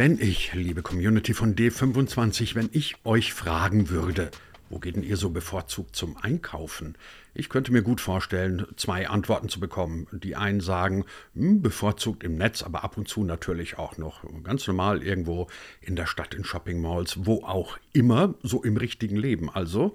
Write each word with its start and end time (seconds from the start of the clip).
Wenn 0.00 0.18
ich, 0.18 0.54
liebe 0.54 0.80
Community 0.80 1.34
von 1.34 1.54
D25, 1.54 2.54
wenn 2.54 2.70
ich 2.72 2.96
euch 3.04 3.34
fragen 3.34 3.90
würde, 3.90 4.30
wo 4.70 4.78
geht 4.78 4.96
denn 4.96 5.02
ihr 5.02 5.18
so 5.18 5.28
bevorzugt 5.28 5.94
zum 5.94 6.16
Einkaufen? 6.16 6.96
Ich 7.34 7.50
könnte 7.50 7.70
mir 7.70 7.82
gut 7.82 8.00
vorstellen, 8.00 8.66
zwei 8.76 9.10
Antworten 9.10 9.50
zu 9.50 9.60
bekommen. 9.60 10.06
Die 10.10 10.36
einen 10.36 10.60
sagen, 10.60 11.04
hm, 11.34 11.60
bevorzugt 11.60 12.24
im 12.24 12.36
Netz, 12.36 12.62
aber 12.62 12.82
ab 12.82 12.96
und 12.96 13.08
zu 13.08 13.24
natürlich 13.24 13.76
auch 13.76 13.98
noch 13.98 14.24
ganz 14.42 14.66
normal 14.66 15.02
irgendwo 15.02 15.48
in 15.82 15.96
der 15.96 16.06
Stadt, 16.06 16.32
in 16.32 16.44
Shopping 16.44 16.80
Malls, 16.80 17.26
wo 17.26 17.44
auch 17.44 17.76
immer, 17.92 18.32
so 18.42 18.62
im 18.62 18.78
richtigen 18.78 19.16
Leben 19.16 19.50
also. 19.50 19.94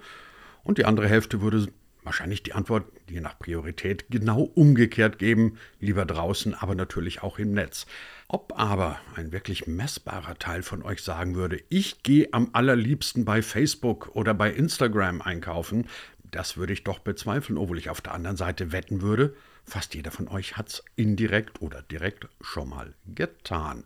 Und 0.64 0.78
die 0.78 0.86
andere 0.86 1.08
Hälfte 1.08 1.42
würde 1.42 1.68
wahrscheinlich 2.06 2.44
die 2.44 2.54
Antwort, 2.54 2.86
je 3.10 3.20
nach 3.20 3.38
Priorität, 3.38 4.06
genau 4.10 4.42
umgekehrt 4.42 5.20
geben, 5.20 5.58
lieber 5.80 6.06
draußen, 6.06 6.54
aber 6.54 6.76
natürlich 6.76 7.24
auch 7.24 7.40
im 7.40 7.54
Netz. 7.54 7.86
Ob 8.28 8.58
aber 8.58 9.00
ein 9.16 9.32
wirklich 9.32 9.68
messbarer 9.68 10.40
Teil 10.40 10.64
von 10.64 10.84
euch 10.84 11.02
sagen 11.02 11.36
würde, 11.36 11.62
ich 11.70 12.04
gehe 12.04 12.30
am 12.32 12.50
allerliebsten 12.54 13.26
bei 13.26 13.42
Facebook 13.42 14.16
oder 14.16 14.34
bei 14.34 14.52
Instagram 14.52 15.22
einkaufen, 15.22 15.88
das 16.32 16.58
würde 16.58 16.74
ich 16.74 16.84
doch 16.84 17.00
bezweifeln, 17.00 17.58
obwohl 17.58 17.78
ich 17.78 17.90
auf 17.90 18.02
der 18.02 18.14
anderen 18.14 18.38
Seite 18.38 18.72
wetten 18.72 19.02
würde, 19.02 19.36
Fast 19.68 19.96
jeder 19.96 20.12
von 20.12 20.28
euch 20.28 20.58
hat 20.58 20.70
es 20.70 20.84
indirekt 20.96 21.62
oder 21.62 21.82
direkt 21.82 22.28
schon 22.40 22.70
mal 22.70 22.94
getan. 23.08 23.84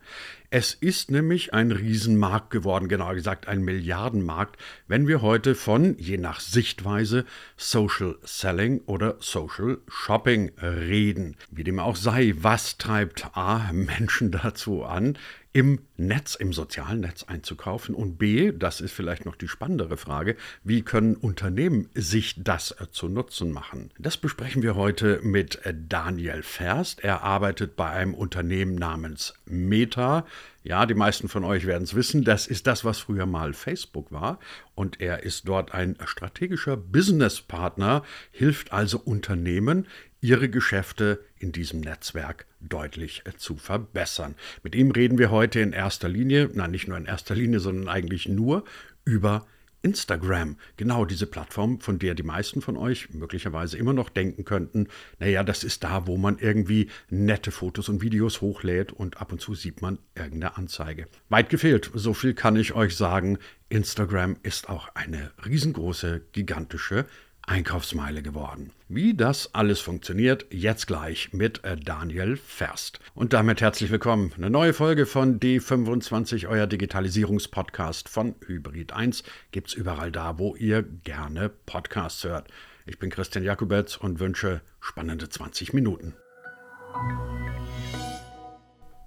Es 0.51 0.73
ist 0.73 1.11
nämlich 1.11 1.53
ein 1.53 1.71
Riesenmarkt 1.71 2.49
geworden, 2.49 2.87
genauer 2.87 3.13
gesagt 3.13 3.47
ein 3.47 3.61
Milliardenmarkt, 3.61 4.59
wenn 4.87 5.07
wir 5.07 5.21
heute 5.21 5.53
von, 5.53 5.95
je 5.99 6.17
nach 6.17 6.39
Sichtweise, 6.39 7.25
Social 7.55 8.17
Selling 8.23 8.81
oder 8.87 9.17
Social 9.19 9.77
Shopping 9.87 10.51
reden. 10.59 11.37
Wie 11.51 11.63
dem 11.63 11.77
auch 11.77 11.95
sei, 11.95 12.33
was 12.35 12.79
treibt 12.79 13.37
A 13.37 13.71
Menschen 13.71 14.31
dazu 14.43 14.83
an, 14.85 15.19
im 15.51 15.79
Netz, 15.97 16.35
im 16.35 16.53
sozialen 16.53 17.01
Netz 17.01 17.23
einzukaufen? 17.23 17.95
Und 17.95 18.17
B, 18.17 18.51
das 18.51 18.81
ist 18.81 18.93
vielleicht 18.93 19.25
noch 19.25 19.35
die 19.35 19.47
spannendere 19.47 19.97
Frage, 19.97 20.35
wie 20.63 20.81
können 20.81 21.15
Unternehmen 21.15 21.89
sich 21.93 22.35
das 22.43 22.71
äh, 22.71 22.89
zu 22.91 23.07
Nutzen 23.07 23.51
machen? 23.51 23.91
Das 23.97 24.17
besprechen 24.17 24.61
wir 24.61 24.75
heute 24.75 25.19
mit 25.23 25.65
äh, 25.65 25.73
Daniel 25.75 26.43
Ferst. 26.43 27.03
Er 27.03 27.23
arbeitet 27.23 27.75
bei 27.75 27.89
einem 27.89 28.13
Unternehmen 28.13 28.75
namens 28.75 29.33
Meta. 29.45 30.25
Ja, 30.69 30.85
die 30.85 30.93
meisten 30.93 31.29
von 31.29 31.43
euch 31.45 31.65
werden 31.65 31.81
es 31.81 31.95
wissen, 31.95 32.23
das 32.23 32.45
ist 32.45 32.67
das, 32.67 32.85
was 32.85 32.99
früher 32.99 33.25
mal 33.25 33.53
Facebook 33.53 34.11
war. 34.11 34.39
Und 34.75 35.01
er 35.01 35.23
ist 35.23 35.47
dort 35.47 35.73
ein 35.73 35.97
strategischer 36.05 36.77
Businesspartner, 36.77 38.03
hilft 38.29 38.71
also 38.71 38.99
Unternehmen, 38.99 39.87
ihre 40.21 40.47
Geschäfte 40.47 41.25
in 41.39 41.51
diesem 41.51 41.79
Netzwerk 41.79 42.45
deutlich 42.59 43.23
äh, 43.25 43.35
zu 43.35 43.55
verbessern. 43.55 44.35
Mit 44.61 44.75
ihm 44.75 44.91
reden 44.91 45.17
wir 45.17 45.31
heute 45.31 45.59
in 45.59 45.73
erster 45.73 46.07
Linie, 46.07 46.51
nein, 46.53 46.69
nicht 46.69 46.87
nur 46.87 46.97
in 46.97 47.07
erster 47.07 47.33
Linie, 47.33 47.61
sondern 47.61 47.89
eigentlich 47.89 48.27
nur 48.27 48.63
über 49.05 49.47
Instagram, 49.81 50.57
genau 50.77 51.05
diese 51.05 51.25
Plattform, 51.25 51.79
von 51.79 51.99
der 51.99 52.15
die 52.15 52.23
meisten 52.23 52.61
von 52.61 52.77
euch 52.77 53.13
möglicherweise 53.13 53.77
immer 53.77 53.93
noch 53.93 54.09
denken 54.09 54.45
könnten, 54.45 54.87
naja, 55.19 55.43
das 55.43 55.63
ist 55.63 55.83
da, 55.83 56.07
wo 56.07 56.17
man 56.17 56.37
irgendwie 56.37 56.89
nette 57.09 57.51
Fotos 57.51 57.89
und 57.89 58.01
Videos 58.01 58.41
hochlädt 58.41 58.91
und 58.91 59.21
ab 59.21 59.31
und 59.31 59.39
zu 59.39 59.55
sieht 59.55 59.81
man 59.81 59.99
irgendeine 60.15 60.57
Anzeige. 60.57 61.07
Weit 61.29 61.49
gefehlt, 61.49 61.91
so 61.93 62.13
viel 62.13 62.33
kann 62.33 62.55
ich 62.55 62.73
euch 62.73 62.95
sagen, 62.95 63.37
Instagram 63.69 64.37
ist 64.43 64.69
auch 64.69 64.89
eine 64.95 65.31
riesengroße, 65.45 66.21
gigantische 66.31 67.05
Einkaufsmeile 67.49 68.21
geworden. 68.21 68.71
Wie 68.89 69.15
das 69.15 69.55
alles 69.55 69.79
funktioniert, 69.79 70.45
jetzt 70.51 70.85
gleich 70.85 71.33
mit 71.33 71.63
äh, 71.63 71.77
Daniel 71.77 72.37
Ferst. 72.37 72.99
Und 73.15 73.33
damit 73.33 73.59
herzlich 73.59 73.89
willkommen. 73.89 74.31
Eine 74.37 74.51
neue 74.51 74.71
Folge 74.71 75.07
von 75.07 75.39
D25, 75.39 76.47
euer 76.47 76.67
Digitalisierungspodcast 76.67 78.07
von 78.07 78.35
Hybrid 78.45 78.93
1. 78.93 79.23
Gibt's 79.51 79.73
überall 79.73 80.11
da, 80.11 80.37
wo 80.37 80.55
ihr 80.55 80.83
gerne 80.83 81.49
Podcasts 81.49 82.23
hört. 82.23 82.49
Ich 82.85 82.99
bin 82.99 83.09
Christian 83.09 83.43
Jakubetz 83.43 83.97
und 83.97 84.19
wünsche 84.19 84.61
spannende 84.79 85.27
20 85.27 85.73
Minuten. 85.73 86.13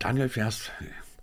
Daniel 0.00 0.28
Ferst, 0.28 0.72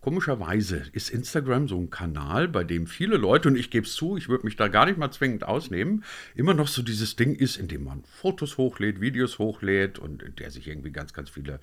Komischerweise 0.02 0.84
ist 0.94 1.10
Instagram 1.10 1.68
so 1.68 1.78
ein 1.78 1.90
Kanal, 1.90 2.48
bei 2.48 2.64
dem 2.64 2.88
viele 2.88 3.18
Leute, 3.18 3.50
und 3.50 3.58
ich 3.58 3.70
gebe 3.70 3.86
es 3.86 3.94
zu, 3.94 4.16
ich 4.16 4.30
würde 4.30 4.46
mich 4.46 4.56
da 4.56 4.70
gar 4.70 4.86
nicht 4.86 4.98
mal 4.98 5.12
zwingend 5.12 5.44
ausnehmen, 5.44 6.06
immer 6.36 6.54
noch 6.54 6.70
so 6.70 6.82
dieses 6.82 7.18
Ding 7.18 7.36
ist, 7.36 7.58
in 7.58 7.68
dem 7.68 7.84
man 7.84 8.04
Fotos 8.04 8.58
hochlädt, 8.58 9.02
Videos 9.02 9.40
hochlädt 9.40 10.00
und 10.00 10.24
in 10.24 10.36
der 10.38 10.52
sich 10.52 10.68
irgendwie 10.68 10.92
ganz, 10.92 11.14
ganz 11.14 11.30
viele 11.30 11.60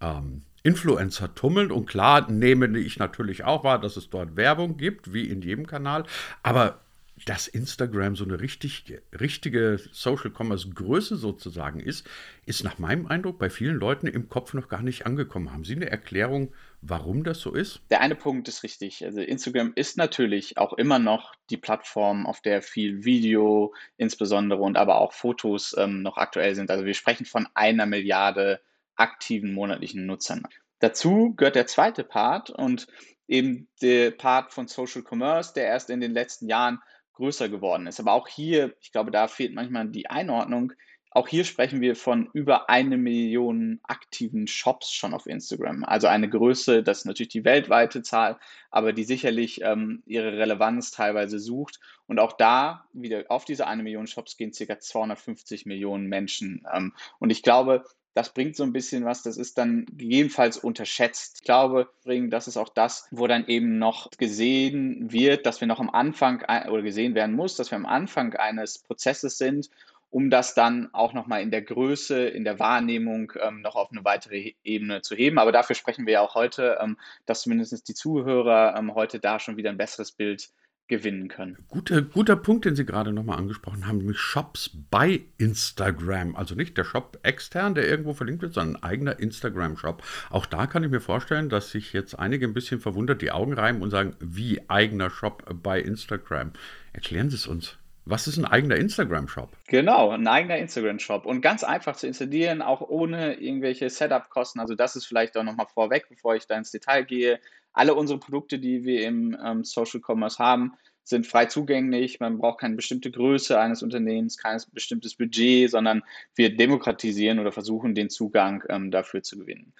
ähm, 0.00 0.42
Influencer 0.62 1.34
tummeln. 1.34 1.72
Und 1.72 1.86
klar 1.86 2.30
nehme 2.30 2.78
ich 2.78 2.98
natürlich 2.98 3.44
auch 3.44 3.64
wahr, 3.64 3.80
dass 3.80 3.96
es 3.96 4.08
dort 4.08 4.36
Werbung 4.36 4.76
gibt, 4.76 5.12
wie 5.12 5.24
in 5.24 5.42
jedem 5.42 5.66
Kanal. 5.66 6.04
Aber 6.42 6.80
dass 7.26 7.48
Instagram 7.48 8.16
so 8.16 8.24
eine 8.24 8.40
richtig, 8.40 9.00
richtige 9.18 9.80
Social 9.92 10.30
Commerce 10.30 10.70
Größe 10.70 11.16
sozusagen 11.16 11.80
ist, 11.80 12.08
ist 12.46 12.64
nach 12.64 12.78
meinem 12.78 13.06
Eindruck 13.06 13.38
bei 13.38 13.50
vielen 13.50 13.76
Leuten 13.76 14.06
im 14.06 14.28
Kopf 14.28 14.54
noch 14.54 14.68
gar 14.68 14.82
nicht 14.82 15.06
angekommen. 15.06 15.52
Haben 15.52 15.64
Sie 15.64 15.74
eine 15.74 15.90
Erklärung, 15.90 16.52
warum 16.80 17.24
das 17.24 17.40
so 17.40 17.52
ist? 17.52 17.80
Der 17.90 18.00
eine 18.00 18.14
Punkt 18.14 18.48
ist 18.48 18.62
richtig. 18.62 19.04
Also 19.04 19.20
Instagram 19.20 19.72
ist 19.74 19.96
natürlich 19.96 20.56
auch 20.58 20.72
immer 20.72 20.98
noch 20.98 21.34
die 21.50 21.56
Plattform, 21.56 22.26
auf 22.26 22.40
der 22.40 22.62
viel 22.62 23.04
Video 23.04 23.74
insbesondere 23.96 24.62
und 24.62 24.76
aber 24.76 25.00
auch 25.00 25.12
Fotos 25.12 25.74
ähm, 25.76 26.02
noch 26.02 26.16
aktuell 26.16 26.54
sind. 26.54 26.70
Also 26.70 26.84
wir 26.84 26.94
sprechen 26.94 27.26
von 27.26 27.48
einer 27.54 27.86
Milliarde 27.86 28.60
aktiven 28.96 29.52
monatlichen 29.52 30.06
Nutzern. 30.06 30.42
Dazu 30.78 31.34
gehört 31.36 31.56
der 31.56 31.66
zweite 31.66 32.04
Part 32.04 32.50
und 32.50 32.86
eben 33.28 33.68
der 33.80 34.10
Part 34.10 34.52
von 34.52 34.66
Social 34.66 35.02
Commerce, 35.08 35.52
der 35.54 35.66
erst 35.66 35.90
in 35.90 36.00
den 36.00 36.12
letzten 36.12 36.48
Jahren 36.48 36.80
größer 37.20 37.48
geworden 37.48 37.86
ist. 37.86 38.00
Aber 38.00 38.12
auch 38.12 38.26
hier, 38.26 38.74
ich 38.80 38.92
glaube, 38.92 39.10
da 39.10 39.28
fehlt 39.28 39.54
manchmal 39.54 39.88
die 39.88 40.08
Einordnung. 40.08 40.72
Auch 41.12 41.26
hier 41.26 41.44
sprechen 41.44 41.80
wir 41.80 41.96
von 41.96 42.30
über 42.32 42.70
eine 42.70 42.96
Million 42.96 43.80
aktiven 43.82 44.46
Shops 44.46 44.92
schon 44.92 45.12
auf 45.12 45.26
Instagram. 45.26 45.84
Also 45.84 46.06
eine 46.06 46.28
Größe, 46.28 46.84
das 46.84 47.00
ist 47.00 47.04
natürlich 47.04 47.32
die 47.32 47.44
weltweite 47.44 48.02
Zahl, 48.02 48.38
aber 48.70 48.92
die 48.92 49.02
sicherlich 49.04 49.60
ähm, 49.62 50.02
ihre 50.06 50.38
Relevanz 50.38 50.92
teilweise 50.92 51.40
sucht. 51.40 51.80
Und 52.06 52.20
auch 52.20 52.32
da, 52.32 52.84
wieder 52.92 53.24
auf 53.28 53.44
diese 53.44 53.66
eine 53.66 53.82
Million 53.82 54.06
Shops 54.06 54.36
gehen 54.36 54.52
ca. 54.52 54.78
250 54.78 55.66
Millionen 55.66 56.06
Menschen. 56.06 56.64
Ähm, 56.72 56.94
und 57.18 57.30
ich 57.30 57.42
glaube, 57.42 57.84
das 58.14 58.32
bringt 58.32 58.56
so 58.56 58.64
ein 58.64 58.72
bisschen 58.72 59.04
was, 59.04 59.22
das 59.22 59.36
ist 59.36 59.56
dann 59.56 59.86
gegebenenfalls 59.86 60.56
unterschätzt. 60.56 61.38
Ich 61.38 61.44
glaube, 61.44 61.88
das 62.04 62.48
ist 62.48 62.56
auch 62.56 62.68
das, 62.68 63.06
wo 63.10 63.26
dann 63.26 63.46
eben 63.46 63.78
noch 63.78 64.10
gesehen 64.10 65.12
wird, 65.12 65.46
dass 65.46 65.60
wir 65.60 65.68
noch 65.68 65.80
am 65.80 65.90
Anfang 65.90 66.42
oder 66.68 66.82
gesehen 66.82 67.14
werden 67.14 67.36
muss, 67.36 67.56
dass 67.56 67.70
wir 67.70 67.76
am 67.76 67.86
Anfang 67.86 68.34
eines 68.34 68.78
Prozesses 68.78 69.38
sind, 69.38 69.70
um 70.10 70.28
das 70.28 70.54
dann 70.54 70.92
auch 70.92 71.12
nochmal 71.12 71.40
in 71.40 71.52
der 71.52 71.62
Größe, 71.62 72.26
in 72.26 72.42
der 72.42 72.58
Wahrnehmung 72.58 73.32
ähm, 73.40 73.62
noch 73.62 73.76
auf 73.76 73.92
eine 73.92 74.04
weitere 74.04 74.54
Ebene 74.64 75.02
zu 75.02 75.14
heben. 75.14 75.38
Aber 75.38 75.52
dafür 75.52 75.76
sprechen 75.76 76.04
wir 76.04 76.14
ja 76.14 76.20
auch 76.20 76.34
heute, 76.34 76.78
ähm, 76.80 76.98
dass 77.26 77.42
zumindest 77.42 77.86
die 77.88 77.94
Zuhörer 77.94 78.74
ähm, 78.76 78.94
heute 78.94 79.20
da 79.20 79.38
schon 79.38 79.56
wieder 79.56 79.70
ein 79.70 79.76
besseres 79.76 80.10
Bild 80.10 80.50
gewinnen 80.90 81.28
können. 81.28 81.56
Guter, 81.68 82.02
guter 82.02 82.36
Punkt, 82.36 82.66
den 82.66 82.76
Sie 82.76 82.84
gerade 82.84 83.12
nochmal 83.12 83.38
angesprochen 83.38 83.86
haben, 83.86 83.98
nämlich 83.98 84.18
Shops 84.18 84.70
bei 84.90 85.22
Instagram. 85.38 86.36
Also 86.36 86.54
nicht 86.54 86.76
der 86.76 86.84
Shop 86.84 87.18
extern, 87.22 87.74
der 87.74 87.88
irgendwo 87.88 88.12
verlinkt 88.12 88.42
wird, 88.42 88.52
sondern 88.52 88.76
ein 88.76 88.82
eigener 88.82 89.18
Instagram-Shop. 89.18 90.02
Auch 90.28 90.44
da 90.44 90.66
kann 90.66 90.84
ich 90.84 90.90
mir 90.90 91.00
vorstellen, 91.00 91.48
dass 91.48 91.70
sich 91.70 91.94
jetzt 91.94 92.18
einige 92.18 92.46
ein 92.46 92.52
bisschen 92.52 92.80
verwundert 92.80 93.22
die 93.22 93.30
Augen 93.30 93.54
reiben 93.54 93.80
und 93.80 93.90
sagen, 93.90 94.16
wie 94.20 94.68
eigener 94.68 95.08
Shop 95.08 95.44
bei 95.62 95.80
Instagram. 95.80 96.52
Erklären 96.92 97.30
Sie 97.30 97.36
es 97.36 97.46
uns. 97.46 97.78
Was 98.10 98.26
ist 98.26 98.38
ein 98.38 98.44
eigener 98.44 98.74
Instagram-Shop? 98.74 99.56
Genau, 99.68 100.10
ein 100.10 100.26
eigener 100.26 100.58
Instagram-Shop 100.58 101.26
und 101.26 101.42
ganz 101.42 101.62
einfach 101.62 101.94
zu 101.94 102.08
installieren, 102.08 102.60
auch 102.60 102.80
ohne 102.80 103.34
irgendwelche 103.34 103.88
Setup-Kosten. 103.88 104.58
Also 104.58 104.74
das 104.74 104.96
ist 104.96 105.06
vielleicht 105.06 105.36
auch 105.36 105.44
nochmal 105.44 105.68
vorweg, 105.72 106.06
bevor 106.08 106.34
ich 106.34 106.44
da 106.48 106.56
ins 106.56 106.72
Detail 106.72 107.04
gehe. 107.04 107.38
Alle 107.72 107.94
unsere 107.94 108.18
Produkte, 108.18 108.58
die 108.58 108.84
wir 108.84 109.06
im 109.06 109.36
ähm, 109.44 109.62
Social 109.62 110.00
Commerce 110.04 110.40
haben, 110.40 110.72
sind 111.04 111.24
frei 111.24 111.46
zugänglich. 111.46 112.18
Man 112.18 112.38
braucht 112.38 112.58
keine 112.60 112.74
bestimmte 112.74 113.12
Größe 113.12 113.60
eines 113.60 113.80
Unternehmens, 113.84 114.36
kein 114.36 114.60
bestimmtes 114.72 115.14
Budget, 115.14 115.70
sondern 115.70 116.02
wir 116.34 116.56
demokratisieren 116.56 117.38
oder 117.38 117.52
versuchen, 117.52 117.94
den 117.94 118.10
Zugang 118.10 118.64
ähm, 118.68 118.90
dafür 118.90 119.22
zu 119.22 119.38
gewinnen. 119.38 119.72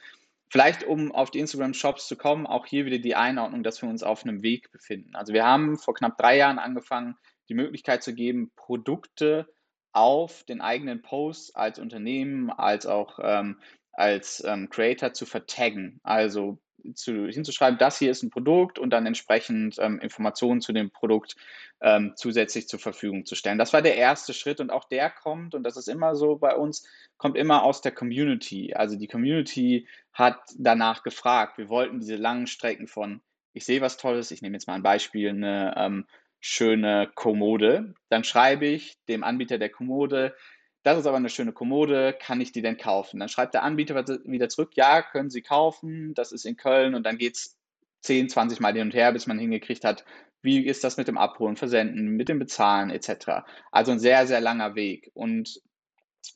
Vielleicht, 0.49 0.85
um 0.85 1.11
auf 1.11 1.33
die 1.33 1.41
Instagram-Shops 1.41 2.06
zu 2.06 2.17
kommen, 2.17 2.47
auch 2.47 2.67
hier 2.67 2.87
wieder 2.87 2.99
die 2.99 3.17
Einordnung, 3.17 3.65
dass 3.65 3.83
wir 3.83 3.88
uns 3.88 4.05
auf 4.05 4.23
einem 4.25 4.43
Weg 4.43 4.71
befinden. 4.71 5.17
Also 5.17 5.33
wir 5.33 5.44
haben 5.44 5.79
vor 5.79 5.94
knapp 5.94 6.17
drei 6.17 6.37
Jahren 6.37 6.61
angefangen, 6.61 7.17
die 7.50 7.55
Möglichkeit 7.55 8.02
zu 8.02 8.14
geben, 8.14 8.52
Produkte 8.56 9.47
auf 9.93 10.44
den 10.44 10.61
eigenen 10.61 11.02
Posts 11.02 11.55
als 11.56 11.79
Unternehmen, 11.79 12.50
als 12.50 12.87
auch 12.87 13.19
ähm, 13.23 13.61
als 13.93 14.43
ähm, 14.47 14.70
Creator 14.70 15.12
zu 15.12 15.26
vertaggen. 15.26 16.00
Also 16.05 16.58
zu, 16.94 17.26
hinzuschreiben, 17.26 17.79
das 17.79 17.99
hier 17.99 18.11
ist 18.11 18.23
ein 18.23 18.31
Produkt 18.31 18.79
und 18.79 18.91
dann 18.91 19.05
entsprechend 19.05 19.76
ähm, 19.79 19.99
Informationen 19.99 20.61
zu 20.61 20.73
dem 20.73 20.91
Produkt 20.91 21.37
ähm, 21.82 22.14
zusätzlich 22.17 22.69
zur 22.69 22.79
Verfügung 22.79 23.26
zu 23.26 23.35
stellen. 23.35 23.58
Das 23.58 23.73
war 23.73 23.82
der 23.82 23.97
erste 23.97 24.32
Schritt 24.32 24.61
und 24.61 24.70
auch 24.70 24.85
der 24.85 25.11
kommt, 25.11 25.55
und 25.55 25.64
das 25.64 25.76
ist 25.76 25.88
immer 25.88 26.14
so 26.14 26.37
bei 26.37 26.55
uns, 26.55 26.87
kommt 27.19 27.37
immer 27.37 27.64
aus 27.64 27.82
der 27.82 27.93
Community. 27.93 28.73
Also 28.75 28.97
die 28.97 29.08
Community 29.08 29.88
hat 30.12 30.38
danach 30.56 31.02
gefragt. 31.02 31.58
Wir 31.58 31.69
wollten 31.69 32.00
diese 32.00 32.17
langen 32.17 32.47
Strecken 32.47 32.87
von 32.87 33.20
ich 33.52 33.64
sehe 33.64 33.81
was 33.81 33.97
Tolles, 33.97 34.31
ich 34.31 34.43
nehme 34.43 34.55
jetzt 34.55 34.69
mal 34.69 34.75
ein 34.75 34.82
Beispiel, 34.82 35.31
eine 35.31 35.75
ähm, 35.76 36.06
schöne 36.41 37.11
Kommode, 37.15 37.95
dann 38.09 38.25
schreibe 38.25 38.67
ich 38.67 38.97
dem 39.09 39.25
Anbieter 39.25 39.59
der 39.59 39.69
Kommode, 39.69 40.35
das 40.83 40.99
ist 40.99 41.07
aber 41.07 41.19
eine 41.19 41.29
schöne 41.29 41.53
Kommode, 41.53 42.17
kann 42.19 42.41
ich 42.41 42.53
die 42.53 42.63
denn 42.63 42.79
kaufen? 42.79 43.21
Dann 43.21 43.29
schreibt 43.29 43.53
der 43.53 43.63
Anbieter 43.63 43.95
wieder 44.25 44.49
zurück, 44.49 44.73
ja, 44.75 45.03
können 45.03 45.29
Sie 45.29 45.43
kaufen, 45.43 46.15
das 46.15 46.33
ist 46.33 46.47
in 46.47 46.57
Köln 46.57 46.95
und 46.95 47.05
dann 47.05 47.19
geht 47.19 47.37
es 47.37 47.59
10, 48.03 48.31
20 48.31 48.61
Mal 48.61 48.73
hin 48.73 48.83
und 48.83 48.95
her, 48.95 49.13
bis 49.13 49.27
man 49.27 49.39
hingekriegt 49.39 49.85
hat, 49.85 50.05
wie 50.43 50.65
ist 50.65 50.85
das 50.85 50.97
mit 50.97 51.07
dem 51.07 51.19
Abholen, 51.19 51.57
Versenden, 51.57 52.17
mit 52.17 52.31
dem 52.31 52.39
Bezahlen 52.39 52.89
etc. 52.89 53.45
Also 53.71 53.93
ein 53.93 53.99
sehr, 53.99 54.27
sehr 54.27 54.41
langer 54.41 54.75
Weg. 54.75 55.11
Und 55.13 55.61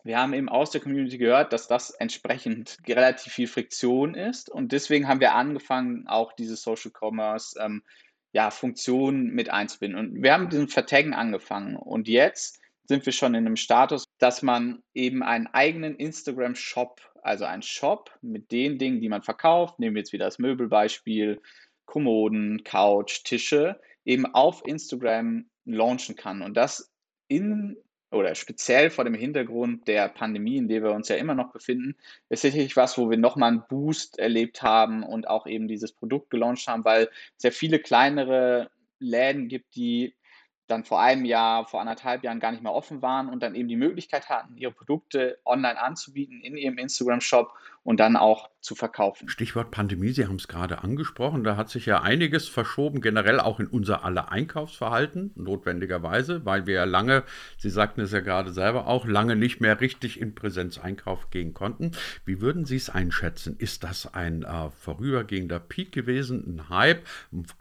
wir 0.03 0.19
haben 0.19 0.35
eben 0.35 0.51
aus 0.51 0.71
der 0.71 0.83
Community 0.83 1.17
gehört, 1.17 1.55
dass 1.55 1.69
das 1.69 1.91
entsprechend 1.91 2.77
relativ 2.87 3.33
viel 3.33 3.47
Friktion 3.47 4.15
ist. 4.15 4.51
Und 4.51 4.73
deswegen 4.73 5.09
haben 5.09 5.21
wir 5.21 5.35
angefangen, 5.35 6.07
auch 6.07 6.35
diese 6.35 6.57
Social 6.57 6.93
Commerce 6.93 7.59
ähm, 7.59 7.83
ja, 8.35 8.51
Funktionen 8.51 9.29
mit 9.33 9.49
einzubinden. 9.49 9.99
Und 9.99 10.23
wir 10.23 10.33
haben 10.33 10.51
diesen 10.51 10.69
Vertaggen 10.69 11.15
angefangen. 11.15 11.77
Und 11.77 12.09
jetzt 12.09 12.61
sind 12.87 13.07
wir 13.07 13.13
schon 13.13 13.35
in 13.35 13.47
einem 13.47 13.57
Status, 13.57 14.05
dass 14.19 14.43
man 14.43 14.83
eben 14.93 15.23
einen 15.23 15.47
eigenen 15.47 15.97
Instagram-Shop, 15.97 17.01
also 17.23 17.45
einen 17.45 17.63
Shop 17.63 18.11
mit 18.23 18.51
den 18.51 18.79
Dingen, 18.79 19.01
die 19.01 19.09
man 19.09 19.23
verkauft, 19.23 19.79
nehmen 19.79 19.95
wir 19.95 20.01
jetzt 20.01 20.13
wieder 20.13 20.25
das 20.25 20.41
Möbelbeispiel, 20.41 21.41
Kommoden, 21.87 22.65
Couch, 22.65 23.23
Tische, 23.23 23.81
eben 24.05 24.27
auf 24.27 24.67
Instagram 24.67 25.49
launchen 25.65 26.17
kann. 26.17 26.43
Und 26.43 26.57
das 26.57 26.93
in 27.29 27.77
oder 28.15 28.35
speziell 28.35 28.91
vor 28.91 29.05
dem 29.05 29.15
Hintergrund 29.15 29.87
der 29.89 30.09
Pandemie, 30.09 30.57
in 30.57 30.69
der 30.69 30.83
wir 30.83 30.93
uns 30.93 31.09
ja 31.09 31.17
immer 31.17 31.35
noch 31.35 31.53
befinden, 31.53 31.97
ist 32.29 32.43
sicherlich 32.43 32.77
was, 32.77 32.97
wo 32.97 33.11
wir 33.11 33.19
nochmal 33.19 33.51
einen 33.51 33.65
Boost 33.69 34.19
erlebt 34.19 34.63
haben 34.63 35.03
und 35.03 35.29
auch 35.29 35.47
eben 35.47 35.69
dieses 35.69 35.93
Produkt 35.93 36.31
gelauncht 36.31 36.67
haben, 36.67 36.85
weil 36.85 37.11
es 37.37 37.43
ja 37.43 37.51
viele 37.51 37.79
kleinere 37.79 38.71
Läden 38.99 39.49
gibt, 39.49 39.75
die 39.75 40.15
dann 40.67 40.85
vor 40.85 41.01
einem 41.01 41.25
Jahr, 41.25 41.67
vor 41.67 41.81
anderthalb 41.81 42.25
Jahren 42.25 42.41
gar 42.41 42.53
nicht 42.53 42.63
mehr 42.63 42.73
offen 42.73 43.03
waren 43.03 43.29
und 43.29 43.43
dann 43.43 43.55
eben 43.55 43.69
die 43.69 43.77
Möglichkeit 43.77 44.29
hatten, 44.29 44.57
ihre 44.57 44.73
Produkte 44.73 45.39
online 45.45 45.79
anzubieten 45.79 46.41
in 46.41 46.57
ihrem 46.57 46.79
Instagram-Shop 46.79 47.53
und 47.85 48.01
dann 48.01 48.17
auch 48.17 48.51
zu 48.61 48.75
verkaufen. 48.75 49.29
Stichwort 49.29 49.71
Pandemie, 49.71 50.11
Sie 50.11 50.27
haben 50.27 50.37
es 50.37 50.49
gerade 50.49 50.83
angesprochen, 50.83 51.45
da 51.45 51.57
hat 51.57 51.69
sich 51.69 51.85
ja 51.85 52.01
einiges 52.01 52.49
verschoben, 52.49 53.03
generell 53.03 53.39
auch 53.39 53.61
in 53.61 53.67
unser 53.67 54.05
aller 54.05 54.33
Einkaufsverhalten, 54.33 55.33
notwendigerweise, 55.37 56.47
weil 56.47 56.67
wir 56.67 56.75
ja 56.75 56.85
lange, 56.85 57.25
Sie 57.59 57.69
sagten 57.69 58.01
es 58.01 58.13
ja 58.13 58.21
gerade 58.21 58.53
selber 58.53 58.87
auch, 58.87 59.07
lange 59.07 59.37
nicht 59.37 59.61
mehr 59.61 59.83
richtig 59.83 60.19
in 60.19 60.35
Präsenzeinkauf 60.35 61.29
gehen 61.29 61.53
konnten. 61.53 61.93
Wie 62.25 62.41
würden 62.41 62.65
Sie 62.65 62.77
es 62.77 62.89
einschätzen? 62.89 63.57
Ist 63.59 63.85
das 63.85 64.15
ein 64.15 64.45
äh, 64.45 64.71
vorübergehender 64.71 65.61
Peak 65.61 65.93
gewesen, 65.93 66.57
ein 66.57 66.69
Hype? 66.71 67.05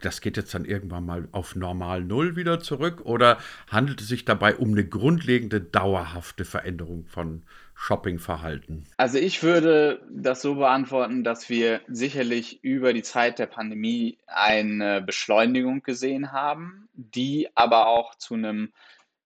Das 0.00 0.22
geht 0.22 0.38
jetzt 0.38 0.54
dann 0.54 0.64
irgendwann 0.64 1.04
mal 1.04 1.28
auf 1.32 1.54
normal 1.54 2.02
Null 2.02 2.34
wieder 2.34 2.60
zurück 2.60 3.02
oder 3.04 3.36
handelt 3.68 4.00
es 4.00 4.08
sich 4.08 4.24
dabei 4.24 4.56
um 4.56 4.70
eine 4.70 4.86
grundlegende, 4.86 5.60
dauerhafte 5.60 6.46
Veränderung 6.46 7.04
von 7.04 7.42
Shoppingverhalten? 7.74 8.86
Also 8.96 9.18
ich 9.18 9.42
würde 9.42 10.06
das 10.10 10.40
so 10.40 10.54
beantworten, 10.54 11.24
dass 11.24 11.48
wir 11.48 11.80
sicherlich 11.88 12.62
über 12.62 12.92
die 12.92 13.02
Zeit 13.02 13.38
der 13.38 13.46
Pandemie 13.46 14.18
eine 14.26 15.02
Beschleunigung 15.02 15.82
gesehen 15.82 16.32
haben, 16.32 16.88
die 16.94 17.48
aber 17.54 17.88
auch 17.88 18.14
zu 18.14 18.34
einem, 18.34 18.72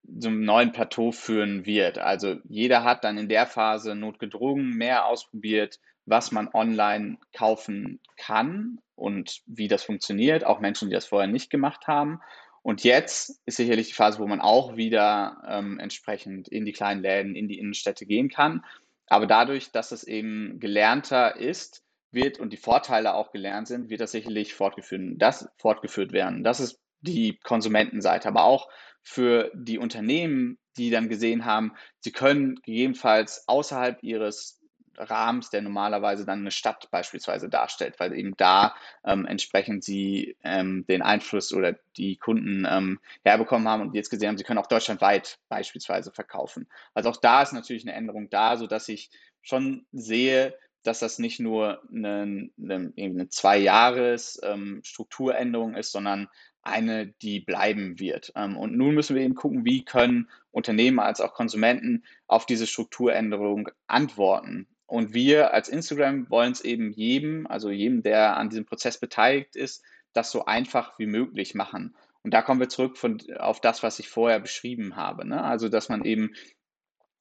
zu 0.02 0.30
neuen 0.30 0.72
Plateau 0.72 1.12
führen 1.12 1.66
wird. 1.66 1.98
Also 1.98 2.36
jeder 2.48 2.84
hat 2.84 3.04
dann 3.04 3.18
in 3.18 3.28
der 3.28 3.46
Phase 3.46 3.94
notgedrungen 3.94 4.70
mehr 4.70 5.06
ausprobiert, 5.06 5.78
was 6.06 6.32
man 6.32 6.48
online 6.52 7.18
kaufen 7.32 8.00
kann 8.16 8.80
und 8.96 9.42
wie 9.46 9.68
das 9.68 9.84
funktioniert. 9.84 10.44
Auch 10.44 10.60
Menschen, 10.60 10.88
die 10.88 10.94
das 10.94 11.06
vorher 11.06 11.28
nicht 11.28 11.50
gemacht 11.50 11.86
haben. 11.86 12.20
Und 12.62 12.84
jetzt 12.84 13.40
ist 13.46 13.56
sicherlich 13.56 13.88
die 13.88 13.94
Phase, 13.94 14.18
wo 14.18 14.26
man 14.26 14.40
auch 14.40 14.76
wieder 14.76 15.42
ähm, 15.48 15.78
entsprechend 15.78 16.48
in 16.48 16.64
die 16.64 16.72
kleinen 16.72 17.02
Läden, 17.02 17.34
in 17.34 17.48
die 17.48 17.58
Innenstädte 17.58 18.06
gehen 18.06 18.28
kann. 18.28 18.64
Aber 19.06 19.26
dadurch, 19.26 19.70
dass 19.70 19.92
es 19.92 20.04
eben 20.04 20.60
gelernter 20.60 21.36
ist, 21.36 21.82
wird 22.10 22.38
und 22.38 22.52
die 22.52 22.58
Vorteile 22.58 23.14
auch 23.14 23.32
gelernt 23.32 23.68
sind, 23.68 23.90
wird 23.90 24.00
das 24.00 24.12
sicherlich 24.12 24.54
fortgeführt, 24.54 25.14
das 25.16 25.48
fortgeführt 25.56 26.12
werden. 26.12 26.42
Das 26.42 26.60
ist 26.60 26.80
die 27.00 27.38
Konsumentenseite, 27.38 28.28
aber 28.28 28.44
auch 28.44 28.68
für 29.02 29.50
die 29.54 29.78
Unternehmen, 29.78 30.58
die 30.76 30.90
dann 30.90 31.08
gesehen 31.08 31.44
haben, 31.44 31.72
sie 32.00 32.12
können 32.12 32.56
gegebenenfalls 32.56 33.44
außerhalb 33.46 34.02
ihres 34.02 34.57
Rahmens, 34.98 35.50
der 35.50 35.62
normalerweise 35.62 36.26
dann 36.26 36.40
eine 36.40 36.50
Stadt 36.50 36.90
beispielsweise 36.90 37.48
darstellt, 37.48 37.94
weil 37.98 38.12
eben 38.12 38.36
da 38.36 38.74
ähm, 39.04 39.26
entsprechend 39.26 39.84
sie 39.84 40.36
ähm, 40.42 40.84
den 40.88 41.02
Einfluss 41.02 41.52
oder 41.52 41.76
die 41.96 42.16
Kunden 42.16 42.66
ähm, 42.68 42.98
herbekommen 43.24 43.68
haben 43.68 43.82
und 43.82 43.94
jetzt 43.94 44.10
gesehen 44.10 44.28
haben, 44.28 44.38
sie 44.38 44.44
können 44.44 44.58
auch 44.58 44.66
deutschlandweit 44.66 45.38
beispielsweise 45.48 46.10
verkaufen. 46.12 46.68
Also 46.94 47.10
auch 47.10 47.16
da 47.16 47.42
ist 47.42 47.52
natürlich 47.52 47.84
eine 47.84 47.94
Änderung 47.94 48.30
da, 48.30 48.56
sodass 48.56 48.88
ich 48.88 49.10
schon 49.42 49.86
sehe, 49.92 50.54
dass 50.82 51.00
das 51.00 51.18
nicht 51.18 51.40
nur 51.40 51.82
eine, 51.92 52.48
eine, 52.58 52.92
eine 52.96 53.28
Zwei-Jahres-Strukturänderung 53.28 55.72
ähm, 55.72 55.76
ist, 55.76 55.92
sondern 55.92 56.28
eine, 56.62 57.08
die 57.22 57.40
bleiben 57.40 57.98
wird. 57.98 58.32
Ähm, 58.36 58.56
und 58.56 58.76
nun 58.76 58.94
müssen 58.94 59.16
wir 59.16 59.22
eben 59.22 59.34
gucken, 59.34 59.64
wie 59.64 59.84
können 59.84 60.28
Unternehmen 60.50 60.98
als 60.98 61.20
auch 61.20 61.34
Konsumenten 61.34 62.04
auf 62.26 62.46
diese 62.46 62.66
Strukturänderung 62.66 63.68
antworten. 63.86 64.66
Und 64.88 65.12
wir 65.12 65.52
als 65.52 65.68
Instagram 65.68 66.30
wollen 66.30 66.52
es 66.52 66.62
eben 66.62 66.92
jedem, 66.92 67.46
also 67.46 67.70
jedem, 67.70 68.02
der 68.02 68.38
an 68.38 68.48
diesem 68.48 68.64
Prozess 68.64 68.98
beteiligt 68.98 69.54
ist, 69.54 69.84
das 70.14 70.30
so 70.30 70.46
einfach 70.46 70.98
wie 70.98 71.06
möglich 71.06 71.54
machen. 71.54 71.94
Und 72.22 72.32
da 72.32 72.40
kommen 72.40 72.58
wir 72.58 72.70
zurück 72.70 72.96
von, 72.96 73.22
auf 73.38 73.60
das, 73.60 73.82
was 73.82 73.98
ich 73.98 74.08
vorher 74.08 74.40
beschrieben 74.40 74.96
habe. 74.96 75.28
Ne? 75.28 75.44
Also, 75.44 75.68
dass 75.68 75.90
man 75.90 76.04
eben 76.04 76.30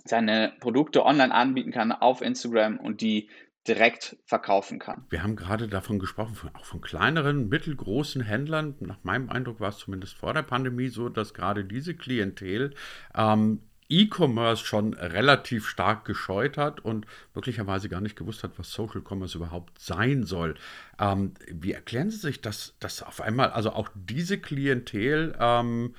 seine 0.06 0.54
Produkte 0.62 1.06
online 1.06 1.34
anbieten 1.34 1.72
kann 1.72 1.92
auf 1.92 2.22
Instagram 2.22 2.80
und 2.80 3.02
die 3.02 3.30
direkt 3.68 4.16
verkaufen 4.24 4.80
kann. 4.80 5.06
Wir 5.10 5.24
haben 5.24 5.36
gerade 5.36 5.68
davon 5.68 6.00
gesprochen, 6.00 6.36
von, 6.36 6.56
auch 6.56 6.64
von 6.64 6.80
kleineren, 6.80 7.50
mittelgroßen 7.50 8.22
Händlern. 8.22 8.76
Nach 8.80 9.04
meinem 9.04 9.30
Eindruck 9.30 9.60
war 9.60 9.70
es 9.70 9.78
zumindest 9.78 10.16
vor 10.16 10.34
der 10.34 10.44
Pandemie 10.44 10.88
so, 10.88 11.10
dass 11.10 11.34
gerade 11.34 11.66
diese 11.66 11.94
Klientel 11.94 12.74
ähm, 13.14 13.62
E-Commerce 13.90 14.66
schon 14.66 14.94
relativ 14.94 15.68
stark 15.68 16.06
gescheut 16.06 16.58
hat 16.58 16.80
und 16.80 17.06
möglicherweise 17.34 17.90
gar 17.90 18.02
nicht 18.02 18.16
gewusst 18.16 18.44
hat, 18.44 18.52
was 18.58 18.72
Social 18.72 19.02
Commerce 19.02 19.38
überhaupt 19.38 19.80
sein 19.80 20.24
soll. 20.24 20.56
Ähm, 21.00 21.34
wie 21.50 21.72
erklären 21.72 22.10
Sie 22.10 22.18
sich, 22.18 22.42
dass, 22.42 22.76
dass 22.80 23.04
auf 23.04 23.22
einmal 23.22 23.52
also 23.52 23.72
auch 23.72 23.90
diese 23.96 24.38
Klientel 24.38 25.36
ähm, 25.40 25.96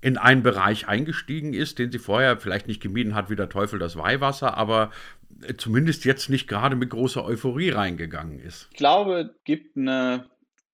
in 0.00 0.18
einen 0.18 0.42
Bereich 0.42 0.88
eingestiegen 0.88 1.54
ist, 1.54 1.78
den 1.78 1.92
sie 1.92 2.00
vorher 2.00 2.36
vielleicht 2.36 2.66
nicht 2.66 2.82
gemieden 2.82 3.14
hat 3.14 3.30
wie 3.30 3.36
der 3.36 3.48
Teufel 3.48 3.78
das 3.78 3.96
Weihwasser, 3.96 4.56
aber 4.56 4.90
zumindest 5.56 6.04
jetzt 6.04 6.28
nicht 6.28 6.48
gerade 6.48 6.76
mit 6.76 6.90
großer 6.90 7.24
Euphorie 7.24 7.70
reingegangen 7.70 8.38
ist? 8.40 8.68
Ich 8.72 8.76
glaube, 8.76 9.20
es 9.20 9.44
gibt 9.44 9.76
eine 9.76 10.26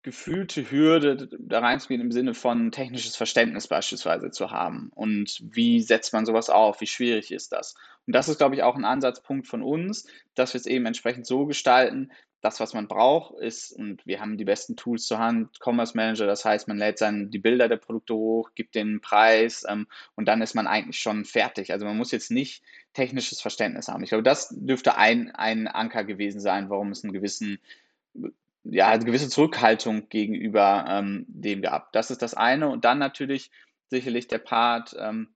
gefühlte 0.03 0.71
Hürde, 0.71 1.29
da 1.39 1.59
reinzugehen 1.59 2.01
im 2.01 2.13
Sinne 2.13 2.35
von 2.35 2.71
technisches 2.71 3.17
Verständnis 3.17 3.67
beispielsweise 3.67 4.31
zu 4.31 4.51
haben. 4.51 4.91
Und 4.95 5.41
wie 5.43 5.81
setzt 5.81 6.13
man 6.13 6.25
sowas 6.25 6.51
auf? 6.51 6.81
Wie 6.81 6.87
schwierig 6.87 7.33
ist 7.33 7.53
das? 7.53 7.75
Und 8.07 8.15
das 8.15 8.29
ist, 8.29 8.39
glaube 8.39 8.55
ich, 8.55 8.63
auch 8.63 8.77
ein 8.77 8.85
Ansatzpunkt 8.85 9.47
von 9.47 9.63
uns, 9.63 10.07
dass 10.35 10.55
wir 10.55 10.61
es 10.61 10.67
eben 10.67 10.87
entsprechend 10.87 11.27
so 11.27 11.47
gestalten, 11.47 12.11
das, 12.41 12.61
was 12.61 12.73
man 12.73 12.87
braucht, 12.87 13.41
ist, 13.41 13.73
und 13.73 14.07
wir 14.07 14.21
haben 14.21 14.39
die 14.39 14.45
besten 14.45 14.77
Tools 14.77 15.07
zur 15.07 15.19
Hand, 15.19 15.59
Commerce 15.59 15.97
Manager, 15.97 16.27
das 16.27 16.45
heißt, 16.45 16.69
man 16.69 16.79
lädt 16.79 17.01
dann 17.01 17.31
die 17.31 17.41
Bilder 17.41 17.69
der 17.69 17.79
Produkte 17.79 18.15
hoch, 18.15 18.51
gibt 18.55 18.77
den 18.77 19.01
Preis 19.01 19.67
ähm, 19.69 19.89
und 20.15 20.27
dann 20.27 20.41
ist 20.41 20.55
man 20.55 20.69
eigentlich 20.69 21.01
schon 21.01 21.25
fertig. 21.25 21.73
Also 21.73 21.85
man 21.85 21.97
muss 21.97 22.13
jetzt 22.13 22.31
nicht 22.31 22.63
technisches 22.93 23.41
Verständnis 23.41 23.89
haben. 23.89 24.05
Ich 24.05 24.11
glaube, 24.11 24.23
das 24.23 24.49
dürfte 24.51 24.97
ein, 24.97 25.33
ein 25.33 25.67
Anker 25.67 26.05
gewesen 26.05 26.41
sein, 26.41 26.71
warum 26.71 26.93
es 26.93 27.03
einen 27.03 27.13
gewissen 27.13 27.59
ja, 28.65 28.89
eine 28.89 29.05
gewisse 29.05 29.29
Zurückhaltung 29.29 30.09
gegenüber 30.09 30.85
ähm, 30.89 31.25
dem 31.29 31.63
gab. 31.63 31.93
Das 31.93 32.11
ist 32.11 32.23
das 32.23 32.35
eine. 32.35 32.69
Und 32.69 32.85
dann 32.85 32.99
natürlich 32.99 33.51
sicherlich 33.89 34.29
der 34.29 34.39
Part, 34.39 34.95
ähm, 34.99 35.35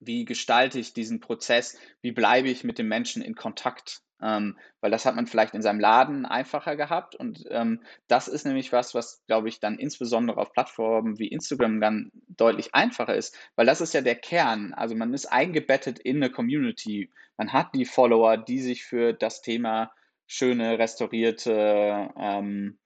wie 0.00 0.24
gestalte 0.24 0.78
ich 0.78 0.92
diesen 0.94 1.20
Prozess, 1.20 1.78
wie 2.00 2.12
bleibe 2.12 2.48
ich 2.48 2.64
mit 2.64 2.78
dem 2.78 2.88
Menschen 2.88 3.22
in 3.22 3.34
Kontakt. 3.34 4.00
Ähm, 4.22 4.56
weil 4.80 4.92
das 4.92 5.04
hat 5.04 5.16
man 5.16 5.26
vielleicht 5.26 5.54
in 5.54 5.62
seinem 5.62 5.80
Laden 5.80 6.26
einfacher 6.26 6.76
gehabt. 6.76 7.16
Und 7.16 7.44
ähm, 7.50 7.82
das 8.06 8.28
ist 8.28 8.46
nämlich 8.46 8.72
was, 8.72 8.94
was, 8.94 9.24
glaube 9.26 9.48
ich, 9.48 9.58
dann 9.58 9.80
insbesondere 9.80 10.40
auf 10.40 10.52
Plattformen 10.52 11.18
wie 11.18 11.26
Instagram 11.26 11.80
dann 11.80 12.12
deutlich 12.28 12.72
einfacher 12.72 13.16
ist, 13.16 13.36
weil 13.56 13.66
das 13.66 13.80
ist 13.80 13.94
ja 13.94 14.00
der 14.00 14.14
Kern. 14.14 14.74
Also 14.74 14.94
man 14.94 15.12
ist 15.12 15.26
eingebettet 15.26 15.98
in 15.98 16.16
eine 16.16 16.30
Community. 16.30 17.10
Man 17.36 17.52
hat 17.52 17.74
die 17.74 17.84
Follower, 17.84 18.36
die 18.36 18.60
sich 18.60 18.84
für 18.84 19.12
das 19.12 19.42
Thema 19.42 19.92
schöne, 20.32 20.78
restaurierte 20.78 22.10
ähm, 22.18 22.78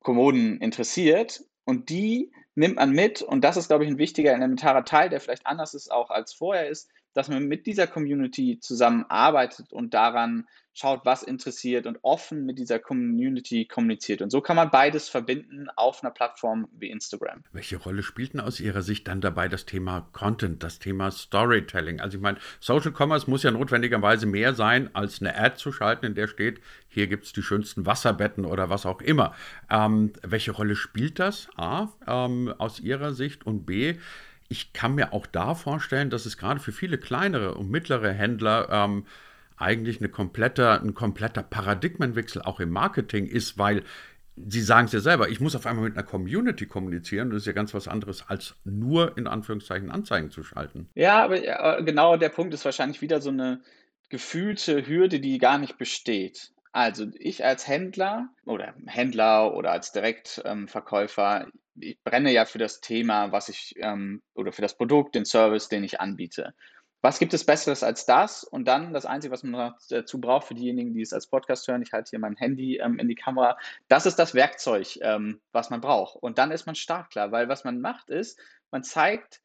Kommoden 0.00 0.58
interessiert. 0.60 1.44
Und 1.64 1.90
die 1.90 2.32
nimmt 2.54 2.76
man 2.76 2.92
mit, 2.92 3.22
und 3.22 3.42
das 3.42 3.56
ist, 3.56 3.68
glaube 3.68 3.84
ich, 3.84 3.90
ein 3.90 3.98
wichtiger 3.98 4.32
elementarer 4.32 4.84
Teil, 4.84 5.08
der 5.08 5.20
vielleicht 5.20 5.46
anders 5.46 5.74
ist 5.74 5.90
auch 5.90 6.10
als 6.10 6.32
vorher 6.32 6.68
ist, 6.68 6.90
dass 7.12 7.28
man 7.28 7.46
mit 7.46 7.66
dieser 7.66 7.86
Community 7.86 8.58
zusammenarbeitet 8.60 9.72
und 9.72 9.94
daran 9.94 10.46
schaut, 10.74 11.04
was 11.04 11.22
interessiert 11.22 11.86
und 11.86 11.98
offen 12.02 12.44
mit 12.44 12.58
dieser 12.58 12.80
Community 12.80 13.64
kommuniziert. 13.64 14.20
Und 14.20 14.30
so 14.30 14.40
kann 14.40 14.56
man 14.56 14.70
beides 14.70 15.08
verbinden 15.08 15.68
auf 15.76 16.02
einer 16.02 16.10
Plattform 16.10 16.68
wie 16.72 16.90
Instagram. 16.90 17.44
Welche 17.52 17.76
Rolle 17.76 18.02
spielt 18.02 18.34
denn 18.34 18.40
aus 18.40 18.58
Ihrer 18.58 18.82
Sicht 18.82 19.06
dann 19.06 19.20
dabei 19.20 19.48
das 19.48 19.66
Thema 19.66 20.08
Content, 20.12 20.62
das 20.62 20.80
Thema 20.80 21.12
Storytelling? 21.12 22.00
Also 22.00 22.16
ich 22.16 22.22
meine, 22.22 22.38
Social 22.58 22.92
Commerce 22.92 23.30
muss 23.30 23.44
ja 23.44 23.52
notwendigerweise 23.52 24.26
mehr 24.26 24.52
sein, 24.54 24.90
als 24.94 25.20
eine 25.20 25.36
Ad 25.38 25.56
zu 25.56 25.72
schalten, 25.72 26.06
in 26.06 26.14
der 26.16 26.26
steht, 26.26 26.60
hier 26.88 27.06
gibt 27.06 27.24
es 27.24 27.32
die 27.32 27.42
schönsten 27.42 27.86
Wasserbetten 27.86 28.44
oder 28.44 28.68
was 28.68 28.84
auch 28.84 29.00
immer. 29.00 29.34
Ähm, 29.70 30.12
welche 30.22 30.50
Rolle 30.50 30.74
spielt 30.74 31.20
das? 31.20 31.48
A, 31.56 31.88
ähm, 32.06 32.52
aus 32.58 32.80
Ihrer 32.80 33.14
Sicht 33.14 33.46
und 33.46 33.64
B, 33.64 33.94
ich 34.48 34.72
kann 34.72 34.94
mir 34.94 35.12
auch 35.12 35.26
da 35.26 35.54
vorstellen, 35.54 36.10
dass 36.10 36.26
es 36.26 36.36
gerade 36.36 36.60
für 36.60 36.72
viele 36.72 36.98
kleinere 36.98 37.54
und 37.54 37.70
mittlere 37.70 38.12
Händler 38.12 38.68
ähm, 38.70 39.06
eigentlich 39.56 40.00
eine 40.00 40.08
komplette, 40.08 40.80
ein 40.80 40.94
kompletter 40.94 41.42
Paradigmenwechsel 41.42 42.42
auch 42.42 42.60
im 42.60 42.70
Marketing 42.70 43.26
ist, 43.26 43.58
weil 43.58 43.84
Sie 44.36 44.62
sagen 44.62 44.86
es 44.86 44.92
ja 44.92 44.98
selber, 44.98 45.28
ich 45.28 45.38
muss 45.38 45.54
auf 45.54 45.64
einmal 45.64 45.84
mit 45.84 45.96
einer 45.96 46.06
Community 46.06 46.66
kommunizieren. 46.66 47.30
Das 47.30 47.42
ist 47.42 47.46
ja 47.46 47.52
ganz 47.52 47.72
was 47.72 47.86
anderes, 47.86 48.24
als 48.28 48.56
nur 48.64 49.16
in 49.16 49.28
Anführungszeichen 49.28 49.92
Anzeigen 49.92 50.30
zu 50.30 50.42
schalten. 50.42 50.88
Ja, 50.94 51.22
aber 51.22 51.82
genau 51.82 52.16
der 52.16 52.30
Punkt 52.30 52.52
ist 52.52 52.64
wahrscheinlich 52.64 53.00
wieder 53.00 53.20
so 53.20 53.30
eine 53.30 53.60
gefühlte 54.08 54.88
Hürde, 54.88 55.20
die 55.20 55.38
gar 55.38 55.58
nicht 55.58 55.78
besteht. 55.78 56.50
Also 56.72 57.06
ich 57.14 57.44
als 57.44 57.68
Händler 57.68 58.28
oder 58.44 58.74
Händler 58.86 59.54
oder 59.54 59.70
als 59.70 59.92
Direktverkäufer, 59.92 61.46
ich 61.76 62.02
brenne 62.02 62.32
ja 62.32 62.44
für 62.44 62.58
das 62.58 62.80
Thema, 62.80 63.30
was 63.30 63.48
ich 63.48 63.76
ähm, 63.78 64.20
oder 64.34 64.50
für 64.52 64.62
das 64.62 64.76
Produkt, 64.76 65.14
den 65.14 65.24
Service, 65.24 65.68
den 65.68 65.84
ich 65.84 66.00
anbiete. 66.00 66.54
Was 67.04 67.18
gibt 67.18 67.34
es 67.34 67.44
Besseres 67.44 67.82
als 67.82 68.06
das? 68.06 68.44
Und 68.44 68.66
dann 68.66 68.94
das 68.94 69.04
Einzige, 69.04 69.30
was 69.30 69.42
man 69.42 69.74
dazu 69.90 70.22
braucht 70.22 70.46
für 70.46 70.54
diejenigen, 70.54 70.94
die 70.94 71.02
es 71.02 71.12
als 71.12 71.26
Podcast 71.26 71.68
hören, 71.68 71.82
ich 71.82 71.92
halte 71.92 72.08
hier 72.08 72.18
mein 72.18 72.34
Handy 72.34 72.78
ähm, 72.78 72.98
in 72.98 73.08
die 73.08 73.14
Kamera, 73.14 73.58
das 73.88 74.06
ist 74.06 74.18
das 74.18 74.32
Werkzeug, 74.32 74.98
ähm, 75.02 75.42
was 75.52 75.68
man 75.68 75.82
braucht. 75.82 76.16
Und 76.16 76.38
dann 76.38 76.50
ist 76.50 76.64
man 76.64 76.74
startklar, 76.74 77.30
weil 77.30 77.46
was 77.50 77.62
man 77.62 77.82
macht 77.82 78.08
ist, 78.08 78.40
man 78.70 78.84
zeigt 78.84 79.42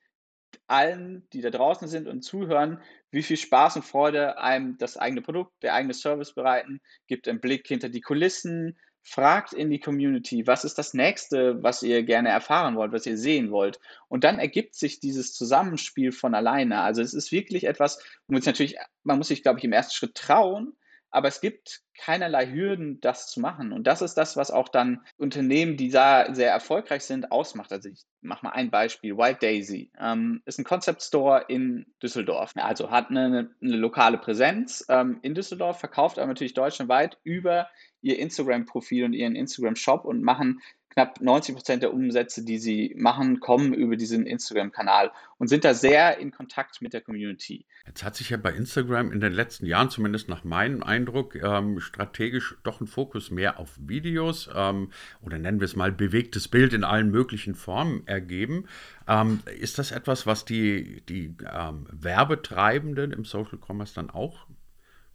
allen, 0.67 1.27
die 1.33 1.41
da 1.41 1.49
draußen 1.49 1.89
sind 1.89 2.07
und 2.07 2.21
zuhören, 2.21 2.81
wie 3.11 3.23
viel 3.23 3.35
Spaß 3.35 3.75
und 3.75 3.83
Freude 3.83 4.37
einem 4.37 4.77
das 4.77 4.95
eigene 4.95 5.21
Produkt, 5.21 5.61
der 5.61 5.73
eigene 5.73 5.93
Service 5.93 6.33
bereiten, 6.33 6.79
gibt 7.07 7.27
einen 7.27 7.41
Blick 7.41 7.67
hinter 7.67 7.89
die 7.89 7.99
Kulissen, 7.99 8.79
fragt 9.03 9.53
in 9.53 9.69
die 9.69 9.79
Community, 9.79 10.45
was 10.45 10.63
ist 10.63 10.77
das 10.77 10.93
nächste, 10.93 11.61
was 11.63 11.83
ihr 11.83 12.03
gerne 12.03 12.29
erfahren 12.29 12.75
wollt, 12.75 12.91
was 12.91 13.05
ihr 13.05 13.17
sehen 13.17 13.51
wollt. 13.51 13.79
Und 14.07 14.23
dann 14.23 14.39
ergibt 14.39 14.75
sich 14.75 14.99
dieses 14.99 15.33
Zusammenspiel 15.33 16.11
von 16.11 16.35
alleine. 16.35 16.81
Also 16.81 17.01
es 17.01 17.13
ist 17.13 17.31
wirklich 17.31 17.65
etwas, 17.65 18.03
man 18.27 18.41
natürlich, 18.43 18.77
man 19.03 19.17
muss 19.17 19.29
sich, 19.29 19.41
glaube 19.41 19.59
ich, 19.59 19.65
im 19.65 19.73
ersten 19.73 19.93
Schritt 19.93 20.15
trauen, 20.15 20.75
aber 21.11 21.27
es 21.27 21.41
gibt 21.41 21.81
keinerlei 21.97 22.47
Hürden, 22.47 23.01
das 23.01 23.27
zu 23.27 23.39
machen. 23.39 23.71
Und 23.71 23.87
das 23.87 24.01
ist 24.01 24.15
das, 24.15 24.37
was 24.37 24.51
auch 24.51 24.69
dann 24.69 25.01
Unternehmen, 25.17 25.75
die 25.75 25.89
da 25.89 26.33
sehr 26.33 26.51
erfolgreich 26.51 27.03
sind, 27.03 27.31
ausmacht. 27.31 27.71
Also 27.71 27.89
ich 27.89 28.05
mache 28.21 28.45
mal 28.45 28.51
ein 28.51 28.69
Beispiel. 28.69 29.17
Wild 29.17 29.41
Daisy 29.41 29.91
ähm, 29.99 30.41
ist 30.45 30.59
ein 30.59 30.65
Concept 30.65 31.01
Store 31.01 31.45
in 31.47 31.87
Düsseldorf. 32.01 32.53
Also 32.55 32.91
hat 32.91 33.09
eine, 33.09 33.49
eine 33.61 33.77
lokale 33.77 34.17
Präsenz 34.17 34.85
ähm, 34.87 35.19
in 35.23 35.33
Düsseldorf, 35.33 35.79
verkauft 35.79 36.19
aber 36.19 36.27
natürlich 36.27 36.53
deutschlandweit 36.53 37.17
über 37.23 37.67
ihr 38.01 38.19
Instagram-Profil 38.19 39.05
und 39.05 39.13
ihren 39.13 39.35
Instagram-Shop 39.35 40.05
und 40.05 40.21
machen 40.21 40.61
knapp 40.89 41.21
90 41.21 41.55
Prozent 41.55 41.83
der 41.83 41.93
Umsätze, 41.93 42.43
die 42.43 42.57
sie 42.57 42.93
machen, 42.97 43.39
kommen 43.39 43.73
über 43.73 43.95
diesen 43.95 44.25
Instagram-Kanal 44.25 45.11
und 45.37 45.47
sind 45.47 45.63
da 45.63 45.73
sehr 45.73 46.17
in 46.17 46.31
Kontakt 46.31 46.81
mit 46.81 46.93
der 46.93 47.01
Community. 47.01 47.65
Jetzt 47.85 48.03
hat 48.03 48.15
sich 48.15 48.31
ja 48.31 48.37
bei 48.37 48.51
Instagram 48.51 49.11
in 49.11 49.19
den 49.19 49.31
letzten 49.31 49.65
Jahren, 49.65 49.89
zumindest 49.89 50.29
nach 50.29 50.43
meinem 50.43 50.83
Eindruck, 50.83 51.35
ähm, 51.35 51.79
strategisch 51.79 52.57
doch 52.63 52.81
ein 52.81 52.87
Fokus 52.87 53.31
mehr 53.31 53.59
auf 53.59 53.77
Videos 53.79 54.49
ähm, 54.53 54.91
oder 55.21 55.37
nennen 55.37 55.59
wir 55.59 55.65
es 55.65 55.75
mal 55.75 55.91
bewegtes 55.91 56.47
Bild 56.47 56.73
in 56.73 56.83
allen 56.83 57.11
möglichen 57.11 57.55
Formen 57.55 58.05
ergeben. 58.05 58.65
Ähm, 59.07 59.39
ist 59.59 59.79
das 59.79 59.91
etwas, 59.91 60.25
was 60.25 60.43
die, 60.45 61.01
die 61.07 61.35
ähm, 61.51 61.87
Werbetreibenden 61.91 63.11
im 63.13 63.25
Social 63.25 63.59
Commerce 63.59 63.93
dann 63.95 64.09
auch 64.09 64.47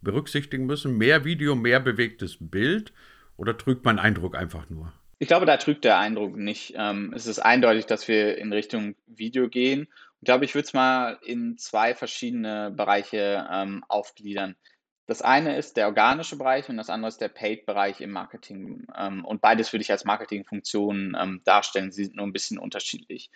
berücksichtigen 0.05 0.65
müssen? 0.65 0.97
Mehr 0.97 1.25
Video, 1.25 1.55
mehr 1.55 1.81
bewegtes 1.81 2.37
Bild 2.39 2.93
oder 3.35 3.57
trügt 3.57 3.83
mein 3.83 3.99
Eindruck 3.99 4.37
einfach 4.37 4.69
nur? 4.69 4.93
Ich 5.19 5.27
glaube, 5.27 5.45
da 5.45 5.57
trügt 5.57 5.83
der 5.83 5.97
Eindruck 5.97 6.37
nicht. 6.37 6.73
Ähm, 6.77 7.11
es 7.13 7.27
ist 7.27 7.39
eindeutig, 7.39 7.85
dass 7.85 8.07
wir 8.07 8.37
in 8.37 8.53
Richtung 8.53 8.95
Video 9.07 9.49
gehen. 9.49 9.87
Ich 10.21 10.25
glaube, 10.25 10.45
ich 10.45 10.55
würde 10.55 10.65
es 10.65 10.73
mal 10.73 11.19
in 11.21 11.57
zwei 11.57 11.93
verschiedene 11.93 12.71
Bereiche 12.71 13.47
ähm, 13.51 13.83
aufgliedern. 13.89 14.55
Das 15.07 15.21
eine 15.21 15.55
ist 15.57 15.77
der 15.77 15.87
organische 15.87 16.37
Bereich 16.37 16.67
und 16.69 16.77
das 16.77 16.89
andere 16.89 17.09
ist 17.09 17.21
der 17.21 17.27
Paid-Bereich 17.29 18.01
im 18.01 18.11
Marketing. 18.11 18.87
Ähm, 18.97 19.23
und 19.23 19.41
beides 19.41 19.71
würde 19.71 19.83
ich 19.83 19.91
als 19.91 20.05
Marketingfunktion 20.05 21.41
darstellen. 21.43 21.91
Sie 21.91 22.05
sind 22.05 22.15
nur 22.15 22.25
ein 22.25 22.33
bisschen 22.33 22.57
unterschiedlich. 22.57 23.29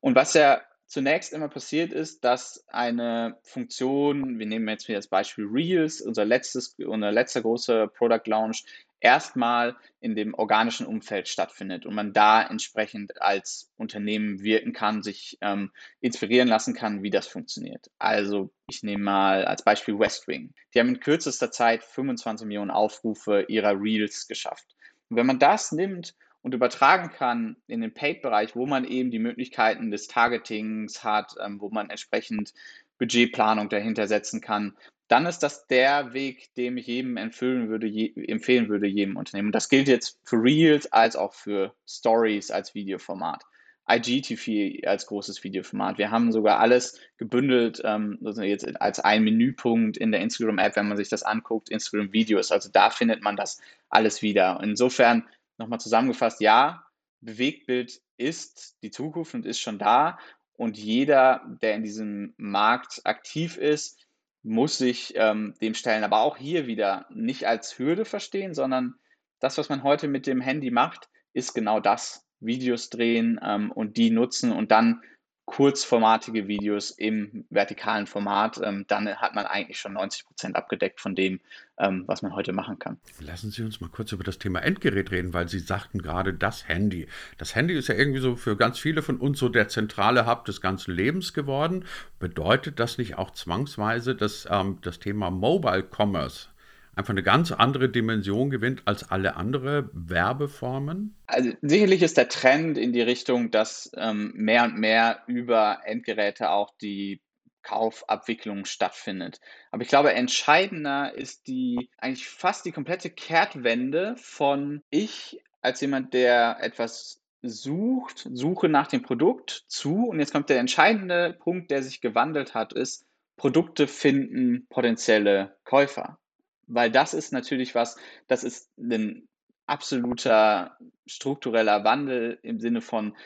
Und 0.00 0.16
was 0.16 0.34
ja 0.34 0.60
zunächst 0.86 1.32
immer 1.32 1.48
passiert 1.48 1.92
ist, 1.92 2.24
dass 2.24 2.64
eine 2.68 3.38
Funktion, 3.42 4.38
wir 4.38 4.46
nehmen 4.46 4.68
jetzt 4.68 4.88
wieder 4.88 4.98
das 4.98 5.08
Beispiel 5.08 5.46
Reels, 5.46 6.00
unser 6.00 6.24
letztes, 6.24 6.76
unser 6.78 7.12
letzter 7.12 7.42
großer 7.42 7.88
Product 7.88 8.26
Launch, 8.26 8.64
erstmal 9.00 9.76
in 10.00 10.14
dem 10.16 10.32
organischen 10.34 10.86
Umfeld 10.86 11.28
stattfindet 11.28 11.84
und 11.84 11.94
man 11.94 12.14
da 12.14 12.42
entsprechend 12.42 13.20
als 13.20 13.70
Unternehmen 13.76 14.42
wirken 14.42 14.72
kann, 14.72 15.02
sich 15.02 15.36
ähm, 15.42 15.72
inspirieren 16.00 16.48
lassen 16.48 16.74
kann, 16.74 17.02
wie 17.02 17.10
das 17.10 17.26
funktioniert. 17.26 17.90
Also 17.98 18.50
ich 18.66 18.82
nehme 18.82 19.04
mal 19.04 19.44
als 19.44 19.62
Beispiel 19.62 19.98
Westwing. 19.98 20.54
Die 20.72 20.80
haben 20.80 20.88
in 20.88 21.00
kürzester 21.00 21.50
Zeit 21.50 21.84
25 21.84 22.46
Millionen 22.46 22.70
Aufrufe 22.70 23.44
ihrer 23.48 23.78
Reels 23.78 24.26
geschafft. 24.26 24.74
Und 25.10 25.18
wenn 25.18 25.26
man 25.26 25.38
das 25.38 25.70
nimmt 25.70 26.14
und 26.44 26.52
übertragen 26.52 27.10
kann 27.10 27.56
in 27.66 27.80
den 27.80 27.94
Paid-Bereich, 27.94 28.54
wo 28.54 28.66
man 28.66 28.84
eben 28.84 29.10
die 29.10 29.18
Möglichkeiten 29.18 29.90
des 29.90 30.08
Targetings 30.08 31.02
hat, 31.02 31.34
ähm, 31.42 31.58
wo 31.58 31.70
man 31.70 31.88
entsprechend 31.88 32.52
Budgetplanung 32.98 33.70
dahinter 33.70 34.06
setzen 34.06 34.42
kann, 34.42 34.76
dann 35.08 35.24
ist 35.24 35.38
das 35.38 35.66
der 35.66 36.12
Weg, 36.12 36.54
dem 36.54 36.76
ich 36.76 36.86
jedem 36.86 37.16
empfehlen 37.16 37.70
würde, 37.70 37.86
je, 37.86 38.12
empfehlen 38.28 38.68
würde, 38.68 38.86
jedem 38.86 39.16
Unternehmen. 39.16 39.48
Und 39.48 39.54
das 39.54 39.70
gilt 39.70 39.88
jetzt 39.88 40.20
für 40.22 40.36
Reels 40.36 40.92
als 40.92 41.16
auch 41.16 41.32
für 41.32 41.74
Stories 41.88 42.50
als 42.50 42.74
Videoformat. 42.74 43.42
IGTV 43.90 44.86
als 44.86 45.06
großes 45.06 45.44
Videoformat. 45.44 45.96
Wir 45.96 46.10
haben 46.10 46.30
sogar 46.30 46.58
alles 46.60 47.00
gebündelt, 47.16 47.80
ähm, 47.84 48.18
jetzt 48.20 48.80
als 48.80 49.00
ein 49.00 49.24
Menüpunkt 49.24 49.96
in 49.96 50.12
der 50.12 50.20
Instagram-App, 50.20 50.76
wenn 50.76 50.88
man 50.88 50.96
sich 50.98 51.08
das 51.08 51.22
anguckt, 51.22 51.70
Instagram-Videos. 51.70 52.50
Also 52.52 52.68
da 52.70 52.90
findet 52.90 53.22
man 53.22 53.36
das 53.36 53.60
alles 53.88 54.20
wieder. 54.20 54.60
Insofern 54.62 55.24
nochmal 55.58 55.80
zusammengefasst, 55.80 56.40
ja, 56.40 56.84
Bewegtbild 57.20 58.00
ist 58.16 58.76
die 58.82 58.90
Zukunft 58.90 59.34
und 59.34 59.46
ist 59.46 59.60
schon 59.60 59.78
da. 59.78 60.18
Und 60.56 60.78
jeder, 60.78 61.42
der 61.62 61.74
in 61.74 61.82
diesem 61.82 62.34
Markt 62.36 63.00
aktiv 63.04 63.56
ist, 63.56 64.06
muss 64.42 64.78
sich 64.78 65.14
ähm, 65.16 65.54
dem 65.60 65.74
stellen. 65.74 66.04
Aber 66.04 66.20
auch 66.20 66.36
hier 66.36 66.66
wieder 66.66 67.06
nicht 67.10 67.46
als 67.46 67.78
Hürde 67.78 68.04
verstehen, 68.04 68.54
sondern 68.54 68.94
das, 69.40 69.58
was 69.58 69.68
man 69.68 69.82
heute 69.82 70.06
mit 70.06 70.26
dem 70.26 70.40
Handy 70.40 70.70
macht, 70.70 71.08
ist 71.32 71.54
genau 71.54 71.80
das. 71.80 72.24
Videos 72.40 72.90
drehen 72.90 73.40
ähm, 73.42 73.70
und 73.70 73.96
die 73.96 74.10
nutzen 74.10 74.52
und 74.52 74.70
dann 74.70 75.02
kurzformatige 75.46 76.48
Videos 76.48 76.90
im 76.90 77.44
vertikalen 77.50 78.06
Format, 78.06 78.60
ähm, 78.62 78.86
dann 78.88 79.08
hat 79.16 79.34
man 79.34 79.46
eigentlich 79.46 79.78
schon 79.78 79.92
90 79.92 80.26
Prozent 80.26 80.56
abgedeckt 80.56 81.00
von 81.00 81.14
dem, 81.14 81.40
ähm, 81.78 82.04
was 82.06 82.22
man 82.22 82.34
heute 82.34 82.52
machen 82.52 82.78
kann. 82.78 82.98
Lassen 83.20 83.50
Sie 83.50 83.62
uns 83.62 83.80
mal 83.80 83.90
kurz 83.90 84.12
über 84.12 84.24
das 84.24 84.38
Thema 84.38 84.60
Endgerät 84.60 85.10
reden, 85.10 85.34
weil 85.34 85.48
Sie 85.48 85.58
sagten 85.58 86.00
gerade 86.00 86.32
das 86.32 86.66
Handy. 86.66 87.08
Das 87.36 87.54
Handy 87.54 87.74
ist 87.74 87.88
ja 87.88 87.94
irgendwie 87.94 88.20
so 88.20 88.36
für 88.36 88.56
ganz 88.56 88.78
viele 88.78 89.02
von 89.02 89.18
uns 89.18 89.38
so 89.38 89.48
der 89.48 89.68
zentrale 89.68 90.26
Hub 90.26 90.44
des 90.46 90.60
ganzen 90.60 90.94
Lebens 90.94 91.34
geworden. 91.34 91.84
Bedeutet 92.18 92.80
das 92.80 92.96
nicht 92.96 93.18
auch 93.18 93.30
zwangsweise, 93.30 94.14
dass 94.14 94.48
ähm, 94.50 94.78
das 94.80 94.98
Thema 94.98 95.30
Mobile 95.30 95.84
Commerce 95.84 96.48
einfach 96.96 97.10
eine 97.10 97.22
ganz 97.22 97.52
andere 97.52 97.88
Dimension 97.88 98.50
gewinnt 98.50 98.82
als 98.86 99.10
alle 99.10 99.36
andere 99.36 99.90
Werbeformen? 99.92 101.16
Also 101.26 101.52
sicherlich 101.62 102.02
ist 102.02 102.16
der 102.16 102.28
Trend 102.28 102.78
in 102.78 102.92
die 102.92 103.02
Richtung, 103.02 103.50
dass 103.50 103.90
ähm, 103.96 104.32
mehr 104.34 104.64
und 104.64 104.78
mehr 104.78 105.22
über 105.26 105.80
Endgeräte 105.84 106.50
auch 106.50 106.70
die 106.80 107.20
Kaufabwicklung 107.62 108.66
stattfindet. 108.66 109.40
Aber 109.70 109.82
ich 109.82 109.88
glaube, 109.88 110.12
entscheidender 110.12 111.14
ist 111.14 111.46
die 111.48 111.90
eigentlich 111.98 112.28
fast 112.28 112.66
die 112.66 112.72
komplette 112.72 113.10
Kehrtwende 113.10 114.14
von 114.18 114.82
ich 114.90 115.40
als 115.62 115.80
jemand, 115.80 116.12
der 116.12 116.58
etwas 116.60 117.22
sucht, 117.42 118.28
suche 118.32 118.68
nach 118.68 118.86
dem 118.86 119.02
Produkt 119.02 119.64
zu. 119.66 120.06
Und 120.06 120.20
jetzt 120.20 120.32
kommt 120.32 120.50
der 120.50 120.60
entscheidende 120.60 121.36
Punkt, 121.38 121.70
der 121.70 121.82
sich 121.82 122.00
gewandelt 122.00 122.54
hat, 122.54 122.72
ist 122.72 123.06
Produkte 123.36 123.86
finden 123.86 124.66
potenzielle 124.68 125.56
Käufer 125.64 126.18
weil 126.66 126.90
das 126.90 127.14
ist 127.14 127.32
natürlich 127.32 127.74
was, 127.74 127.96
das 128.26 128.44
ist 128.44 128.70
ein 128.78 129.28
absoluter 129.66 130.76
struktureller 131.06 131.84
Wandel 131.84 132.38
im 132.42 132.60
Sinne 132.60 132.80
von 132.80 133.16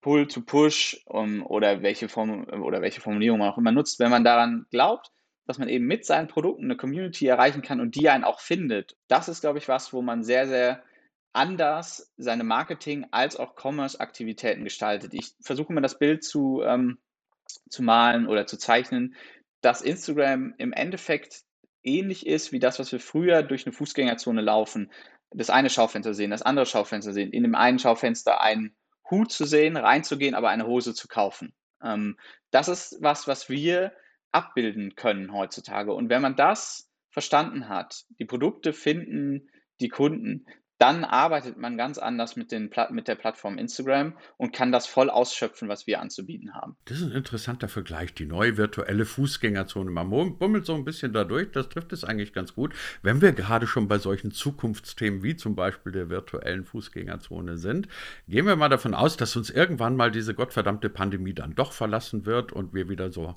Pull 0.00 0.26
to 0.26 0.42
Push 0.42 1.02
um, 1.06 1.44
oder, 1.46 1.82
welche 1.82 2.08
Form, 2.08 2.44
oder 2.62 2.82
welche 2.82 3.00
Formulierung 3.00 3.38
man 3.38 3.50
auch 3.50 3.58
immer 3.58 3.72
nutzt, 3.72 3.98
wenn 4.00 4.10
man 4.10 4.24
daran 4.24 4.66
glaubt, 4.70 5.10
dass 5.46 5.58
man 5.58 5.68
eben 5.68 5.86
mit 5.86 6.04
seinen 6.04 6.28
Produkten 6.28 6.64
eine 6.64 6.76
Community 6.76 7.26
erreichen 7.26 7.62
kann 7.62 7.80
und 7.80 7.94
die 7.94 8.08
einen 8.08 8.24
auch 8.24 8.40
findet. 8.40 8.96
Das 9.08 9.28
ist, 9.28 9.40
glaube 9.40 9.58
ich, 9.58 9.68
was, 9.68 9.92
wo 9.92 10.02
man 10.02 10.22
sehr, 10.22 10.46
sehr 10.46 10.82
anders 11.32 12.12
seine 12.16 12.44
Marketing- 12.44 13.06
als 13.10 13.36
auch 13.36 13.56
Commerce-Aktivitäten 13.56 14.64
gestaltet. 14.64 15.14
Ich 15.14 15.32
versuche 15.40 15.72
mir 15.72 15.80
das 15.80 15.98
Bild 15.98 16.22
zu, 16.22 16.62
ähm, 16.62 16.98
zu 17.68 17.82
malen 17.82 18.26
oder 18.26 18.46
zu 18.46 18.56
zeichnen, 18.56 19.14
dass 19.60 19.82
Instagram 19.82 20.54
im 20.58 20.72
Endeffekt 20.72 21.42
ähnlich 21.84 22.26
ist 22.26 22.52
wie 22.52 22.58
das, 22.58 22.78
was 22.78 22.92
wir 22.92 23.00
früher 23.00 23.42
durch 23.42 23.66
eine 23.66 23.72
Fußgängerzone 23.72 24.40
laufen. 24.40 24.90
Das 25.30 25.50
eine 25.50 25.70
Schaufenster 25.70 26.14
sehen, 26.14 26.30
das 26.30 26.42
andere 26.42 26.66
Schaufenster 26.66 27.12
sehen. 27.12 27.32
In 27.32 27.42
dem 27.42 27.54
einen 27.54 27.78
Schaufenster 27.78 28.40
einen 28.40 28.76
Hut 29.10 29.30
zu 29.30 29.44
sehen, 29.44 29.76
reinzugehen, 29.76 30.34
aber 30.34 30.50
eine 30.50 30.66
Hose 30.66 30.94
zu 30.94 31.08
kaufen. 31.08 31.54
Ähm, 31.82 32.18
das 32.50 32.68
ist 32.68 32.98
was, 33.00 33.28
was 33.28 33.48
wir 33.48 33.92
abbilden 34.32 34.94
können 34.96 35.32
heutzutage. 35.32 35.92
Und 35.92 36.08
wenn 36.08 36.22
man 36.22 36.36
das 36.36 36.90
verstanden 37.10 37.68
hat, 37.68 38.04
die 38.18 38.24
Produkte 38.24 38.72
finden 38.72 39.48
die 39.80 39.88
Kunden, 39.88 40.46
dann 40.84 41.02
arbeitet 41.02 41.56
man 41.56 41.78
ganz 41.78 41.96
anders 41.96 42.36
mit, 42.36 42.52
den, 42.52 42.68
mit 42.90 43.08
der 43.08 43.14
Plattform 43.14 43.56
Instagram 43.56 44.12
und 44.36 44.52
kann 44.52 44.70
das 44.70 44.86
voll 44.86 45.08
ausschöpfen, 45.08 45.66
was 45.66 45.86
wir 45.86 45.98
anzubieten 45.98 46.52
haben. 46.52 46.76
Das 46.84 46.98
ist 46.98 47.04
ein 47.04 47.12
interessanter 47.12 47.68
Vergleich, 47.68 48.12
die 48.12 48.26
neue 48.26 48.58
virtuelle 48.58 49.06
Fußgängerzone. 49.06 49.90
Man 49.90 50.10
bummelt 50.10 50.66
so 50.66 50.74
ein 50.74 50.84
bisschen 50.84 51.14
dadurch, 51.14 51.50
das 51.52 51.70
trifft 51.70 51.94
es 51.94 52.04
eigentlich 52.04 52.34
ganz 52.34 52.54
gut. 52.54 52.74
Wenn 53.00 53.22
wir 53.22 53.32
gerade 53.32 53.66
schon 53.66 53.88
bei 53.88 53.96
solchen 53.96 54.30
Zukunftsthemen 54.30 55.22
wie 55.22 55.36
zum 55.36 55.56
Beispiel 55.56 55.90
der 55.90 56.10
virtuellen 56.10 56.66
Fußgängerzone 56.66 57.56
sind, 57.56 57.88
gehen 58.28 58.44
wir 58.44 58.56
mal 58.56 58.68
davon 58.68 58.92
aus, 58.92 59.16
dass 59.16 59.36
uns 59.36 59.48
irgendwann 59.48 59.96
mal 59.96 60.10
diese 60.10 60.34
gottverdammte 60.34 60.90
Pandemie 60.90 61.32
dann 61.32 61.54
doch 61.54 61.72
verlassen 61.72 62.26
wird 62.26 62.52
und 62.52 62.74
wir 62.74 62.90
wieder 62.90 63.10
so 63.10 63.36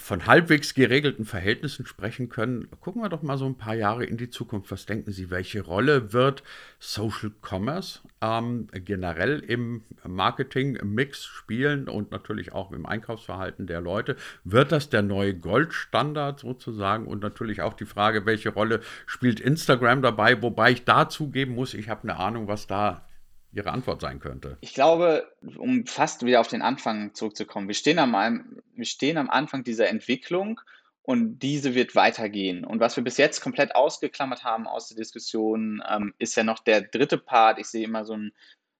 von 0.00 0.26
halbwegs 0.26 0.74
geregelten 0.74 1.24
Verhältnissen 1.24 1.86
sprechen 1.86 2.28
können. 2.28 2.68
Gucken 2.80 3.02
wir 3.02 3.08
doch 3.08 3.22
mal 3.22 3.38
so 3.38 3.46
ein 3.46 3.56
paar 3.56 3.74
Jahre 3.74 4.04
in 4.04 4.16
die 4.16 4.30
Zukunft. 4.30 4.70
Was 4.70 4.86
denken 4.86 5.12
Sie, 5.12 5.30
welche 5.30 5.62
Rolle 5.62 6.12
wird 6.12 6.42
Social 6.78 7.30
Commerce 7.42 8.00
ähm, 8.20 8.68
generell 8.72 9.40
im 9.40 9.82
Marketing-Mix 10.04 11.24
spielen 11.26 11.88
und 11.88 12.10
natürlich 12.10 12.52
auch 12.52 12.72
im 12.72 12.86
Einkaufsverhalten 12.86 13.66
der 13.66 13.80
Leute. 13.80 14.16
Wird 14.44 14.72
das 14.72 14.88
der 14.88 15.02
neue 15.02 15.34
Goldstandard 15.34 16.40
sozusagen? 16.40 17.06
Und 17.06 17.22
natürlich 17.22 17.62
auch 17.62 17.74
die 17.74 17.84
Frage, 17.84 18.26
welche 18.26 18.50
Rolle 18.50 18.80
spielt 19.06 19.40
Instagram 19.40 20.02
dabei? 20.02 20.40
Wobei 20.42 20.72
ich 20.72 20.84
da 20.84 21.08
zugeben 21.08 21.54
muss, 21.54 21.74
ich 21.74 21.88
habe 21.88 22.02
eine 22.04 22.16
Ahnung, 22.16 22.48
was 22.48 22.66
da 22.66 23.06
Ihre 23.52 23.72
Antwort 23.72 24.00
sein 24.00 24.20
könnte. 24.20 24.58
Ich 24.60 24.74
glaube, 24.74 25.30
um 25.58 25.86
fast 25.86 26.24
wieder 26.24 26.40
auf 26.40 26.48
den 26.48 26.62
Anfang 26.62 27.14
zurückzukommen, 27.14 27.68
wir 27.68 27.74
stehen 27.74 27.98
am, 27.98 28.60
wir 28.74 28.84
stehen 28.84 29.18
am 29.18 29.30
Anfang 29.30 29.64
dieser 29.64 29.88
Entwicklung 29.88 30.60
und 31.02 31.40
diese 31.40 31.74
wird 31.74 31.94
weitergehen. 31.96 32.64
Und 32.64 32.78
was 32.78 32.96
wir 32.96 33.02
bis 33.02 33.16
jetzt 33.16 33.40
komplett 33.40 33.74
ausgeklammert 33.74 34.44
haben 34.44 34.68
aus 34.68 34.88
der 34.88 34.96
Diskussion, 34.96 35.82
ähm, 35.88 36.14
ist 36.18 36.36
ja 36.36 36.44
noch 36.44 36.60
der 36.60 36.82
dritte 36.82 37.18
Part. 37.18 37.58
Ich 37.58 37.66
sehe 37.66 37.84
immer 37.84 38.04
so 38.04 38.16
ein, 38.16 38.32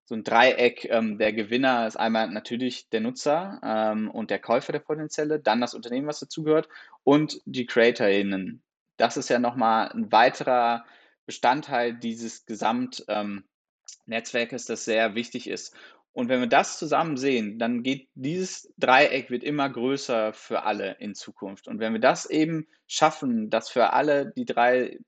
so 0.04 0.14
ein 0.14 0.22
Dreieck. 0.22 0.84
Ähm, 0.90 1.18
der 1.18 1.32
Gewinner 1.32 1.88
ist 1.88 1.96
einmal 1.96 2.30
natürlich 2.30 2.88
der 2.90 3.00
Nutzer 3.00 3.60
ähm, 3.64 4.08
und 4.10 4.30
der 4.30 4.38
Käufer 4.38 4.72
der 4.72 4.80
potenzielle, 4.80 5.40
dann 5.40 5.60
das 5.60 5.74
Unternehmen, 5.74 6.06
was 6.06 6.20
dazugehört 6.20 6.68
und 7.02 7.40
die 7.46 7.66
CreatorInnen. 7.66 8.62
Das 8.96 9.16
ist 9.16 9.30
ja 9.30 9.40
nochmal 9.40 9.90
ein 9.90 10.12
weiterer 10.12 10.84
Bestandteil 11.26 11.94
dieses 11.94 12.44
Gesamtnetzwerkes, 12.44 13.06
ähm, 13.08 13.44
das 14.06 14.84
sehr 14.84 15.14
wichtig 15.14 15.48
ist. 15.48 15.74
Und 16.12 16.28
wenn 16.28 16.40
wir 16.40 16.48
das 16.48 16.78
zusammen 16.78 17.16
sehen, 17.16 17.58
dann 17.58 17.82
geht 17.82 18.08
dieses 18.14 18.72
Dreieck 18.78 19.30
wird 19.30 19.44
immer 19.44 19.70
größer 19.70 20.32
für 20.32 20.64
alle 20.64 20.96
in 20.98 21.14
Zukunft. 21.14 21.68
Und 21.68 21.78
wenn 21.78 21.92
wir 21.92 22.00
das 22.00 22.28
eben 22.28 22.66
schaffen, 22.88 23.48
dass 23.48 23.70
für 23.70 23.92
alle 23.92 24.32
die 24.36 24.44
drei 24.44 24.98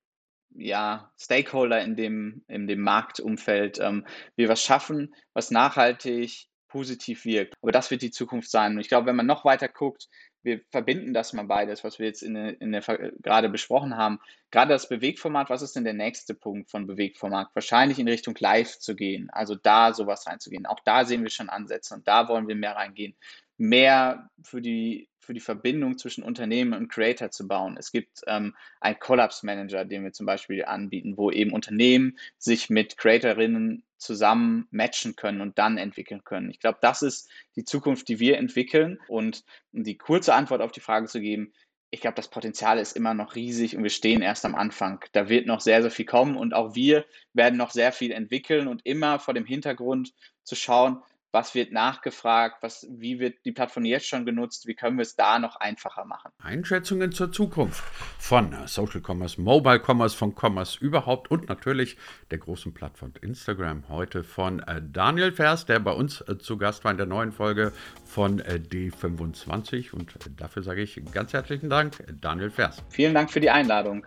ja, 0.55 1.11
Stakeholder 1.19 1.83
in 1.83 1.97
dem, 1.97 2.45
in 2.47 2.67
dem 2.67 2.81
Marktumfeld 2.81 3.79
ähm, 3.81 4.07
wir 4.37 4.49
was 4.49 4.63
schaffen, 4.63 5.15
was 5.33 5.51
nachhaltig 5.51 6.47
positiv 6.73 7.27
wirkt. 7.27 7.55
Aber 7.61 7.71
das 7.71 7.91
wird 7.91 8.03
die 8.03 8.11
Zukunft 8.11 8.51
sein. 8.51 8.73
Und 8.73 8.81
ich 8.81 8.89
glaube, 8.89 9.07
wenn 9.07 9.17
man 9.17 9.27
noch 9.27 9.45
weiter 9.45 9.69
guckt, 9.69 10.09
wir 10.43 10.61
verbinden 10.71 11.15
das 11.15 11.33
mal 11.35 11.45
beides, 11.45 11.85
was 11.85 11.99
wir 11.99 12.07
jetzt 12.07 12.23
in 12.23 12.35
der, 12.35 12.61
in 12.61 12.73
der 12.73 12.83
gerade 13.23 13.49
besprochen 13.49 13.97
haben. 13.97 14.19
Gerade 14.51 14.73
das 14.73 14.89
Bewegformat, 14.89 15.51
was 15.51 15.63
ist 15.63 15.77
denn 15.77 15.85
der 15.85 15.93
nächste 15.93 16.35
Punkt 16.35 16.71
von 16.71 16.87
Bewegformat? 16.87 17.51
Wahrscheinlich 17.55 17.99
in 17.99 18.09
Richtung 18.09 18.35
Live 18.41 18.79
zu 18.79 18.97
gehen, 18.97 19.31
also 19.31 19.55
da 19.55 19.93
sowas 19.93 20.27
reinzugehen. 20.27 20.67
Auch 20.67 20.81
da 20.85 21.05
sehen 21.05 21.23
wir 21.23 21.31
schon 21.31 21.51
Ansätze 21.51 21.95
und 21.95 22.09
da 22.09 22.29
wollen 22.29 22.49
wir 22.49 22.57
mehr 22.57 22.75
reingehen. 22.75 23.15
Mehr 23.59 24.31
für 24.43 24.61
die, 24.61 25.09
für 25.21 25.35
die 25.35 25.41
Verbindung 25.41 25.99
zwischen 25.99 26.25
Unternehmen 26.25 26.73
und 26.73 26.89
Creator 26.89 27.31
zu 27.31 27.47
bauen. 27.47 27.77
Es 27.79 27.93
gibt 27.93 28.23
ähm, 28.27 28.57
einen 28.81 28.99
Collapse 28.99 29.47
Manager, 29.47 29.85
den 29.85 30.03
wir 30.03 30.13
zum 30.13 30.27
Beispiel 30.27 30.65
anbieten, 30.65 31.17
wo 31.17 31.31
eben 31.31 31.53
Unternehmen 31.53 32.19
sich 32.39 32.71
mit 32.71 32.97
Creatorinnen 32.97 33.85
zusammen 34.03 34.67
matchen 34.71 35.17
können 35.17 35.41
und 35.41 35.59
dann 35.59 35.79
entwickeln 35.79 36.25
können. 36.25 36.51
Ich 36.51 36.61
glaube, 36.61 36.79
das 36.81 37.03
ist 37.03 37.31
die 37.57 37.65
Zukunft, 37.65 38.09
die 38.09 38.19
wir 38.19 38.39
entwickeln. 38.39 38.99
Und 39.09 39.45
um 39.73 39.85
die 39.85 39.97
kurze 39.97 40.35
Antwort 40.35 40.61
auf 40.61 40.73
die 40.73 40.81
Frage 40.81 41.07
zu 41.07 41.21
geben, 41.21 41.53
ich 41.91 42.01
glaube, 42.01 42.17
das 42.17 42.29
Potenzial 42.29 42.79
ist 42.79 42.97
immer 42.97 43.13
noch 43.13 43.35
riesig 43.35 43.77
und 43.77 43.83
wir 43.83 43.91
stehen 43.91 44.23
erst 44.23 44.47
am 44.47 44.55
Anfang. 44.55 45.05
Da 45.13 45.29
wird 45.29 45.47
noch 45.47 45.61
sehr, 45.61 45.83
sehr 45.83 45.91
viel 45.91 46.07
kommen 46.07 46.37
und 46.37 46.55
auch 46.55 46.75
wir 46.75 47.05
werden 47.35 47.59
noch 47.59 47.71
sehr 47.71 47.93
viel 47.93 48.13
entwickeln 48.13 48.67
und 48.67 48.85
immer 48.87 49.19
vor 49.19 49.35
dem 49.35 49.45
Hintergrund 49.45 50.15
zu 50.43 50.55
schauen, 50.57 51.03
was 51.33 51.55
wird 51.55 51.73
nachgefragt, 51.73 52.59
was, 52.63 52.87
wie 52.91 53.19
wird 53.19 53.45
die 53.45 53.53
Plattform 53.53 53.85
jetzt 53.87 54.07
schon 54.07 54.27
genutzt, 54.27 54.67
wie 54.67 54.75
können 54.75 54.99
wir 54.99 55.03
es 55.03 55.17
da 55.17 55.39
noch 55.39 55.57
einfacher 55.57 56.05
machen. 56.05 56.31
Einschätzungen 56.39 57.11
zur 57.11 57.33
Zukunft 57.33 57.83
von 58.19 58.55
Social 58.67 59.01
Commerce, 59.01 59.41
Mobile 59.41 59.81
Commerce, 59.85 60.17
von 60.17 60.35
Commerce 60.39 60.79
überhaupt 60.79 61.31
und 61.31 61.49
natürlich 61.49 61.97
der 62.31 62.39
großen 62.39 62.75
Plattform 62.75 63.13
Instagram 63.23 63.89
heute 63.89 64.25
von 64.25 64.61
äh, 64.61 64.83
Daniel 64.83 65.33
Vers, 65.33 65.65
der 65.65 65.81
bei 65.81 65.93
uns 65.93 66.21
äh, 66.21 66.39
zu 66.39 66.59
Gast 66.59 66.85
war 66.85 66.91
in 66.91 66.99
der 66.99 67.07
neuen 67.07 67.33
Folge 67.33 67.73
von 68.05 68.41
äh, 68.41 68.61
D25 68.63 69.93
und 69.93 70.15
dafür 70.37 70.63
sage 70.63 70.83
ich 70.83 71.01
ganz 71.13 71.33
herzlichen 71.33 71.71
Dank, 71.71 72.05
Daniel 72.21 72.51
Vers. 72.51 72.83
Vielen 72.91 73.15
Dank 73.15 73.31
für 73.31 73.41
die 73.41 73.51
Einladung. 73.51 74.05